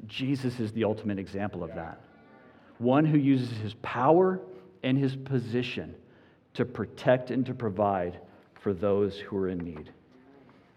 Jesus 0.06 0.60
is 0.60 0.72
the 0.72 0.84
ultimate 0.84 1.20
example 1.20 1.64
of 1.64 1.74
that. 1.76 2.02
One 2.80 3.06
who 3.06 3.18
uses 3.18 3.50
his 3.58 3.74
power 3.76 4.40
and 4.84 4.98
his 4.98 5.16
position 5.16 5.96
to 6.54 6.66
protect 6.66 7.32
and 7.32 7.46
to 7.46 7.54
provide 7.54 8.20
for 8.60 8.74
those 8.74 9.20
who 9.20 9.38
are 9.38 9.50
in 9.50 9.60
need. 9.60 9.92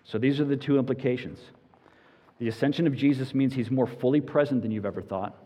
So 0.04 0.18
these 0.18 0.40
are 0.40 0.44
the 0.44 0.56
two 0.56 0.78
implications. 0.78 1.38
The 2.38 2.48
ascension 2.48 2.86
of 2.86 2.94
Jesus 2.94 3.34
means 3.34 3.54
he's 3.54 3.70
more 3.70 3.86
fully 3.86 4.20
present 4.20 4.62
than 4.62 4.70
you've 4.70 4.86
ever 4.86 5.02
thought. 5.02 5.36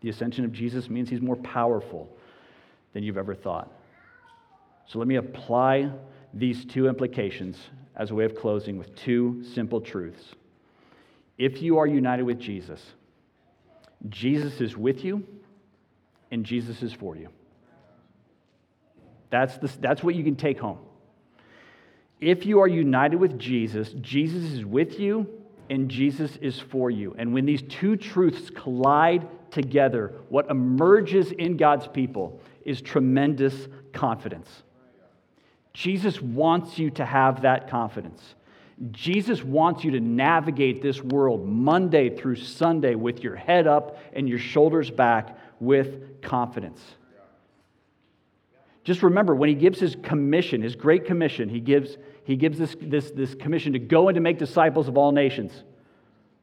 The 0.00 0.08
ascension 0.08 0.44
of 0.44 0.52
Jesus 0.52 0.88
means 0.88 1.08
he's 1.08 1.20
more 1.20 1.36
powerful 1.36 2.08
than 2.92 3.02
you've 3.02 3.18
ever 3.18 3.34
thought. 3.34 3.70
So 4.86 4.98
let 4.98 5.08
me 5.08 5.16
apply 5.16 5.90
these 6.32 6.64
two 6.64 6.88
implications 6.88 7.58
as 7.96 8.10
a 8.10 8.14
way 8.14 8.24
of 8.24 8.34
closing 8.34 8.78
with 8.78 8.94
two 8.94 9.44
simple 9.54 9.80
truths. 9.80 10.34
If 11.38 11.62
you 11.62 11.78
are 11.78 11.86
united 11.86 12.22
with 12.22 12.38
Jesus, 12.38 12.80
Jesus 14.08 14.60
is 14.60 14.76
with 14.76 15.04
you 15.04 15.26
and 16.30 16.44
Jesus 16.44 16.82
is 16.82 16.92
for 16.92 17.16
you. 17.16 17.28
That's, 19.30 19.56
the, 19.58 19.70
that's 19.80 20.02
what 20.02 20.14
you 20.14 20.24
can 20.24 20.36
take 20.36 20.58
home. 20.58 20.78
If 22.20 22.44
you 22.44 22.60
are 22.60 22.68
united 22.68 23.16
with 23.16 23.38
Jesus, 23.38 23.90
Jesus 24.00 24.52
is 24.52 24.64
with 24.64 25.00
you 25.00 25.26
and 25.70 25.88
Jesus 25.88 26.36
is 26.38 26.58
for 26.58 26.90
you. 26.90 27.14
And 27.16 27.32
when 27.32 27.46
these 27.46 27.62
two 27.62 27.96
truths 27.96 28.50
collide 28.50 29.26
together, 29.50 30.14
what 30.28 30.50
emerges 30.50 31.32
in 31.32 31.56
God's 31.56 31.86
people 31.86 32.40
is 32.64 32.82
tremendous 32.82 33.68
confidence. 33.92 34.48
Jesus 35.72 36.20
wants 36.20 36.78
you 36.78 36.90
to 36.90 37.04
have 37.04 37.42
that 37.42 37.70
confidence. 37.70 38.34
Jesus 38.90 39.44
wants 39.44 39.84
you 39.84 39.92
to 39.92 40.00
navigate 40.00 40.82
this 40.82 41.00
world 41.02 41.46
Monday 41.46 42.16
through 42.16 42.36
Sunday 42.36 42.94
with 42.94 43.22
your 43.22 43.36
head 43.36 43.66
up 43.66 43.98
and 44.12 44.28
your 44.28 44.38
shoulders 44.38 44.90
back 44.90 45.38
with 45.60 46.22
confidence. 46.22 46.80
Just 48.84 49.02
remember, 49.02 49.34
when 49.34 49.48
he 49.48 49.54
gives 49.54 49.78
his 49.78 49.96
commission, 50.02 50.62
his 50.62 50.74
great 50.74 51.04
commission, 51.04 51.48
he 51.48 51.60
gives, 51.60 51.98
he 52.24 52.36
gives 52.36 52.58
this, 52.58 52.74
this, 52.80 53.10
this 53.10 53.34
commission 53.34 53.74
to 53.74 53.78
go 53.78 54.08
and 54.08 54.14
to 54.14 54.20
make 54.20 54.38
disciples 54.38 54.88
of 54.88 54.96
all 54.96 55.12
nations, 55.12 55.52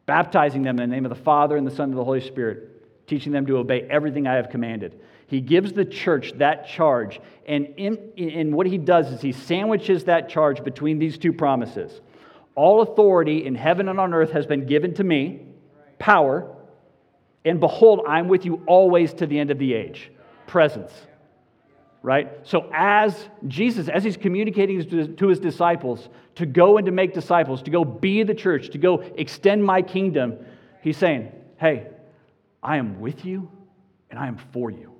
baptizing 0.05 0.61
them 0.61 0.79
in 0.79 0.89
the 0.89 0.95
name 0.95 1.05
of 1.05 1.09
the 1.09 1.23
Father 1.23 1.57
and 1.57 1.65
the 1.65 1.71
Son 1.71 1.89
and 1.89 1.97
the 1.97 2.03
Holy 2.03 2.21
Spirit, 2.21 3.07
teaching 3.07 3.31
them 3.31 3.45
to 3.47 3.57
obey 3.57 3.81
everything 3.89 4.27
I 4.27 4.35
have 4.35 4.49
commanded. 4.49 4.99
He 5.27 5.41
gives 5.41 5.73
the 5.73 5.83
church 5.83 6.33
that 6.37 6.67
charge. 6.67 7.19
And 7.47 7.73
in, 7.77 7.97
in 8.15 8.55
what 8.55 8.67
he 8.67 8.77
does 8.77 9.11
is 9.11 9.21
he 9.21 9.33
sandwiches 9.33 10.05
that 10.05 10.29
charge 10.29 10.63
between 10.63 10.99
these 10.99 11.17
two 11.17 11.33
promises. 11.33 12.01
All 12.55 12.81
authority 12.81 13.45
in 13.45 13.55
heaven 13.55 13.89
and 13.89 13.99
on 13.99 14.13
earth 14.13 14.31
has 14.31 14.45
been 14.45 14.65
given 14.65 14.93
to 14.95 15.03
me, 15.03 15.41
power, 15.99 16.55
and 17.43 17.59
behold, 17.59 18.05
I'm 18.07 18.27
with 18.27 18.45
you 18.45 18.63
always 18.67 19.13
to 19.15 19.25
the 19.25 19.37
end 19.37 19.51
of 19.51 19.59
the 19.59 19.73
age. 19.73 20.11
Presence. 20.47 20.91
Right? 22.03 22.39
So, 22.43 22.69
as 22.73 23.27
Jesus, 23.47 23.89
as 23.89 24.03
he's 24.03 24.17
communicating 24.17 25.15
to 25.17 25.27
his 25.27 25.39
disciples 25.39 26.07
to 26.35 26.45
go 26.45 26.77
and 26.77 26.85
to 26.85 26.91
make 26.91 27.13
disciples, 27.13 27.61
to 27.63 27.71
go 27.71 27.83
be 27.83 28.23
the 28.23 28.35
church, 28.35 28.69
to 28.69 28.77
go 28.77 29.01
extend 29.17 29.63
my 29.63 29.81
kingdom, 29.81 30.37
he's 30.81 30.97
saying, 30.97 31.31
Hey, 31.57 31.87
I 32.61 32.77
am 32.77 33.01
with 33.01 33.25
you 33.25 33.49
and 34.09 34.19
I 34.19 34.27
am 34.27 34.37
for 34.53 34.69
you 34.69 34.97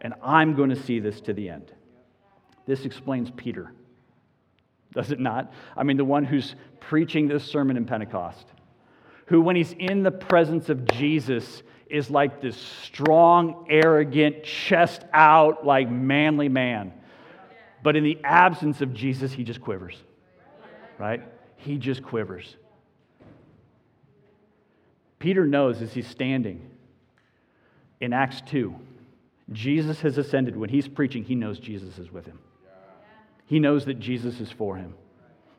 and 0.00 0.14
I'm 0.22 0.54
going 0.54 0.70
to 0.70 0.82
see 0.82 1.00
this 1.00 1.20
to 1.22 1.32
the 1.32 1.48
end. 1.48 1.72
This 2.66 2.84
explains 2.84 3.30
Peter, 3.36 3.72
does 4.92 5.10
it 5.10 5.20
not? 5.20 5.52
I 5.76 5.82
mean, 5.82 5.96
the 5.96 6.04
one 6.04 6.24
who's 6.24 6.54
preaching 6.80 7.28
this 7.28 7.44
sermon 7.44 7.76
in 7.76 7.84
Pentecost, 7.84 8.46
who, 9.26 9.40
when 9.40 9.56
he's 9.56 9.72
in 9.72 10.02
the 10.02 10.10
presence 10.10 10.68
of 10.68 10.84
Jesus, 10.86 11.62
is 11.88 12.10
like 12.10 12.40
this 12.40 12.56
strong, 12.82 13.66
arrogant, 13.68 14.42
chest 14.44 15.02
out, 15.12 15.64
like 15.64 15.90
manly 15.90 16.48
man. 16.48 16.92
But 17.82 17.96
in 17.96 18.04
the 18.04 18.18
absence 18.24 18.80
of 18.80 18.92
Jesus, 18.92 19.32
he 19.32 19.44
just 19.44 19.60
quivers, 19.60 19.96
right? 20.98 21.22
He 21.56 21.78
just 21.78 22.02
quivers. 22.02 22.56
Peter 25.18 25.46
knows 25.46 25.82
as 25.82 25.92
he's 25.92 26.06
standing 26.06 26.68
in 28.00 28.12
Acts 28.12 28.40
2 28.42 28.74
Jesus 29.52 30.00
has 30.00 30.18
ascended. 30.18 30.56
When 30.56 30.70
he's 30.70 30.88
preaching, 30.88 31.24
he 31.24 31.34
knows 31.34 31.58
Jesus 31.58 31.98
is 31.98 32.10
with 32.10 32.26
him. 32.26 32.38
He 33.46 33.60
knows 33.60 33.84
that 33.84 34.00
Jesus 34.00 34.40
is 34.40 34.50
for 34.50 34.76
him. 34.76 34.94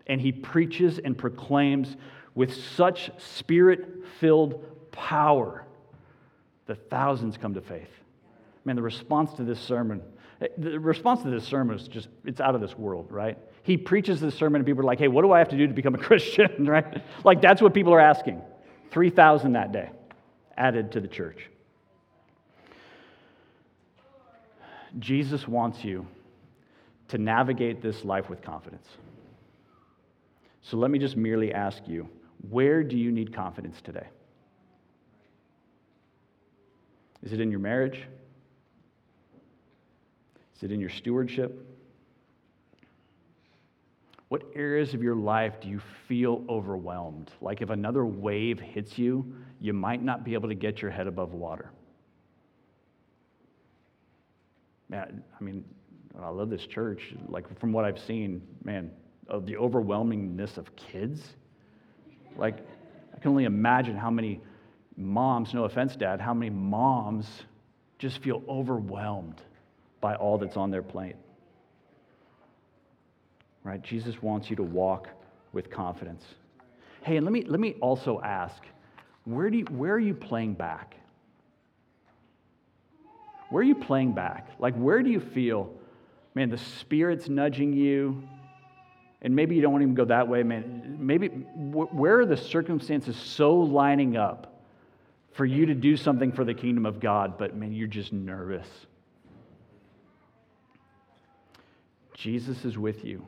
And 0.08 0.20
he 0.20 0.32
preaches 0.32 1.00
and 1.00 1.18
proclaims 1.18 1.96
with 2.36 2.54
such 2.54 3.12
spirit 3.18 4.06
filled 4.20 4.92
power 4.92 5.64
that 6.68 6.90
thousands 6.90 7.38
come 7.38 7.54
to 7.54 7.62
faith. 7.62 7.90
Man, 8.66 8.76
the 8.76 8.82
response 8.82 9.34
to 9.36 9.44
this 9.44 9.60
sermon, 9.60 10.02
the 10.58 10.80
response 10.80 11.24
to 11.24 11.30
this 11.30 11.46
sermon 11.46 11.78
is 11.78 11.88
just, 11.88 12.10
it's 12.26 12.42
out 12.42 12.54
of 12.54 12.62
this 12.62 12.78
world, 12.78 13.08
right? 13.10 13.38
He 13.64 13.78
preaches 13.78 14.20
this 14.20 14.36
sermon 14.36 14.60
and 14.60 14.66
people 14.66 14.82
are 14.82 14.86
like, 14.86 15.00
hey, 15.00 15.08
what 15.08 15.24
do 15.24 15.32
I 15.32 15.40
have 15.40 15.50
to 15.50 15.58
do 15.58 15.68
to 15.68 15.74
become 15.74 15.96
a 15.96 15.98
Christian, 16.10 16.66
right? 16.68 17.04
Like, 17.24 17.42
that's 17.42 17.62
what 17.62 17.74
people 17.74 17.94
are 17.94 18.00
asking. 18.00 18.42
3,000 18.92 19.54
that 19.54 19.72
day 19.72 19.90
added 20.58 20.92
to 20.94 21.00
the 21.00 21.08
church. 21.08 21.50
Jesus 25.00 25.48
wants 25.48 25.84
you 25.84 26.08
to 27.10 27.18
navigate 27.18 27.82
this 27.82 28.04
life 28.04 28.30
with 28.30 28.42
confidence. 28.42 28.88
So 30.62 30.78
let 30.78 30.92
me 30.92 31.00
just 31.00 31.16
merely 31.16 31.54
ask 31.54 31.82
you 31.88 32.10
where 32.50 32.84
do 32.84 32.98
you 32.98 33.12
need 33.12 33.34
confidence 33.34 33.82
today? 33.82 34.08
Is 37.24 37.34
it 37.34 37.42
in 37.42 37.52
your 37.52 37.60
marriage? 37.60 38.04
Is 40.56 40.64
it 40.64 40.72
in 40.72 40.80
your 40.80 40.90
stewardship? 40.90 41.66
What 44.30 44.44
areas 44.56 44.94
of 44.94 45.02
your 45.02 45.16
life 45.16 45.62
do 45.62 45.70
you 45.70 45.80
feel 46.08 46.44
overwhelmed? 46.50 47.32
Like 47.42 47.62
if 47.62 47.70
another 47.70 48.06
wave 48.06 48.60
hits 48.60 48.98
you, 48.98 49.34
you 49.62 49.74
might 49.74 50.04
not 50.04 50.24
be 50.24 50.34
able 50.34 50.50
to 50.50 50.56
get 50.56 50.82
your 50.82 50.92
head 50.92 51.08
above 51.08 51.34
water. 51.34 51.72
man, 54.90 55.24
I 55.40 55.44
mean, 55.44 55.64
I 56.22 56.30
love 56.30 56.50
this 56.50 56.66
church. 56.66 57.14
Like, 57.28 57.60
from 57.60 57.72
what 57.72 57.86
I've 57.86 58.00
seen, 58.00 58.42
man, 58.64 58.92
of 59.28 59.46
the 59.46 59.54
overwhelmingness 59.54 60.58
of 60.58 60.76
kids. 60.76 61.36
Like, 62.36 62.58
I 63.16 63.20
can 63.20 63.32
only 63.32 63.46
imagine 63.46 63.96
how 63.96 64.10
many 64.10 64.42
moms, 64.98 65.54
no 65.54 65.66
offense, 65.66 65.96
Dad, 65.96 66.20
how 66.20 66.34
many 66.34 66.50
moms 66.50 67.28
just 68.00 68.20
feel 68.22 68.44
overwhelmed 68.48 69.42
by 70.02 70.16
all 70.16 70.38
that's 70.38 70.58
on 70.58 70.72
their 70.72 70.84
plate. 70.84 71.16
Right? 73.64 73.82
Jesus 73.82 74.22
wants 74.22 74.50
you 74.50 74.56
to 74.58 74.64
walk 74.64 75.10
with 75.52 75.70
confidence. 75.70 76.24
Hey, 77.02 77.18
and 77.18 77.26
let 77.26 77.34
me, 77.34 77.44
let 77.44 77.60
me 77.60 77.76
also 77.82 78.22
ask 78.22 78.64
where, 79.26 79.50
do 79.50 79.58
you, 79.58 79.66
where 79.66 79.94
are 79.94 80.00
you 80.00 80.14
playing 80.14 80.54
back? 80.54 80.96
Where 83.50 83.62
are 83.62 83.66
you 83.66 83.76
playing 83.76 84.14
back? 84.14 84.50
Like, 84.60 84.76
where 84.76 85.02
do 85.02 85.10
you 85.10 85.20
feel, 85.20 85.74
man, 86.36 86.50
the 86.50 86.58
Spirit's 86.58 87.28
nudging 87.28 87.74
you? 87.74 88.24
And 89.22 89.36
maybe 89.36 89.56
you 89.56 89.62
don't 89.62 89.82
even 89.82 89.96
go 89.96 90.06
that 90.06 90.28
way, 90.28 90.44
man. 90.44 90.98
Maybe 91.00 91.28
where 91.28 92.20
are 92.20 92.26
the 92.26 92.38
circumstances 92.38 93.16
so 93.16 93.56
lining 93.56 94.16
up 94.16 94.57
for 95.38 95.46
you 95.46 95.68
to 95.68 95.76
do 95.76 95.96
something 95.96 96.32
for 96.32 96.44
the 96.44 96.54
kingdom 96.54 96.86
of 96.86 97.00
God, 97.00 97.38
but 97.38 97.56
man, 97.56 97.72
you're 97.72 97.88
just 97.88 98.12
nervous? 98.12 98.68
Jesus 102.16 102.66
is 102.66 102.78
with 102.78 103.06
you, 103.06 103.26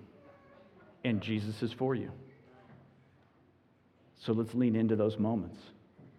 and 1.06 1.22
Jesus 1.22 1.62
is 1.62 1.72
for 1.72 1.94
you. 1.94 2.12
So 4.18 4.34
let's 4.34 4.54
lean 4.56 4.76
into 4.76 4.96
those 4.96 5.20
moments. 5.20 5.60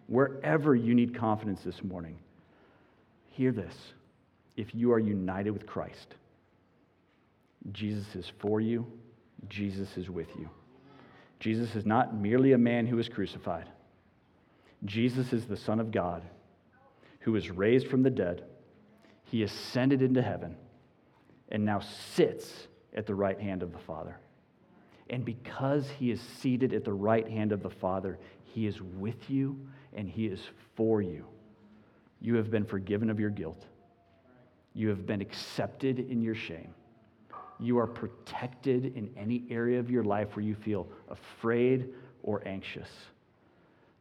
Wherever 0.07 0.73
you 0.73 0.95
need 0.95 1.15
confidence 1.15 1.61
this 1.63 1.83
morning, 1.83 2.17
hear 3.27 3.51
this. 3.51 3.75
If 4.55 4.73
you 4.73 4.93
are 4.93 4.99
united 4.99 5.51
with 5.51 5.67
Christ, 5.67 6.15
Jesus 7.71 8.15
is 8.15 8.31
for 8.39 8.61
you, 8.61 8.85
Jesus 9.49 9.97
is 9.97 10.09
with 10.09 10.29
you. 10.39 10.49
Jesus 11.39 11.75
is 11.75 11.85
not 11.85 12.15
merely 12.15 12.53
a 12.53 12.57
man 12.57 12.87
who 12.87 12.95
was 12.95 13.09
crucified, 13.09 13.67
Jesus 14.85 15.33
is 15.33 15.45
the 15.45 15.57
Son 15.57 15.79
of 15.79 15.91
God 15.91 16.23
who 17.19 17.31
was 17.33 17.51
raised 17.51 17.87
from 17.87 18.03
the 18.03 18.09
dead. 18.09 18.43
He 19.23 19.43
ascended 19.43 20.01
into 20.01 20.21
heaven 20.21 20.55
and 21.49 21.63
now 21.63 21.79
sits 22.15 22.67
at 22.93 23.05
the 23.05 23.15
right 23.15 23.39
hand 23.39 23.63
of 23.63 23.71
the 23.71 23.79
Father. 23.79 24.17
And 25.09 25.23
because 25.23 25.89
he 25.89 26.11
is 26.11 26.21
seated 26.21 26.73
at 26.73 26.83
the 26.83 26.93
right 26.93 27.27
hand 27.27 27.51
of 27.51 27.61
the 27.61 27.69
Father, 27.69 28.17
he 28.43 28.65
is 28.65 28.81
with 28.81 29.29
you 29.29 29.59
and 29.93 30.09
he 30.09 30.25
is 30.25 30.41
for 30.75 31.01
you. 31.01 31.25
You 32.19 32.35
have 32.35 32.49
been 32.49 32.65
forgiven 32.65 33.09
of 33.09 33.19
your 33.19 33.29
guilt. 33.29 33.65
You 34.73 34.89
have 34.89 35.05
been 35.05 35.21
accepted 35.21 35.99
in 35.99 36.21
your 36.21 36.35
shame. 36.35 36.73
You 37.59 37.77
are 37.77 37.87
protected 37.87 38.95
in 38.95 39.11
any 39.17 39.45
area 39.49 39.79
of 39.79 39.91
your 39.91 40.03
life 40.03 40.35
where 40.35 40.45
you 40.45 40.55
feel 40.55 40.87
afraid 41.09 41.89
or 42.23 42.41
anxious, 42.47 42.89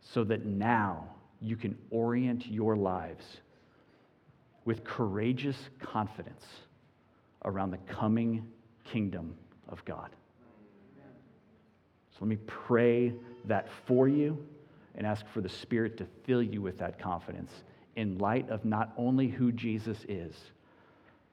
so 0.01 0.25
that 0.25 0.45
now 0.45 1.05
you 1.41 1.57
can 1.57 1.77
orient 1.91 2.47
your 2.47 2.77
lives 2.77 3.25
with 4.65 4.85
courageous 4.85 5.57
confidence 5.79 6.45
around 7.45 7.71
the 7.71 7.79
coming 7.79 8.47
kingdom 8.85 9.35
of 9.69 9.85
God. 9.85 10.11
So 12.13 12.19
let 12.21 12.29
me 12.29 12.39
pray 12.47 13.15
that 13.47 13.69
for 13.87 14.09
you 14.09 14.39
and 14.95 15.07
ask 15.07 15.27
for 15.33 15.41
the 15.41 15.49
Spirit 15.49 15.97
to 15.99 16.07
fill 16.25 16.43
you 16.43 16.61
with 16.61 16.77
that 16.79 16.99
confidence 16.99 17.51
in 17.97 18.19
light 18.19 18.49
of 18.51 18.65
not 18.65 18.93
only 18.97 19.29
who 19.29 19.53
Jesus 19.53 19.99
is, 20.09 20.35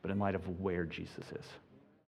but 0.02 0.12
in 0.12 0.20
light 0.20 0.36
of 0.36 0.48
where 0.62 0.86
Jesus 0.86 1.26
is. 1.32 1.46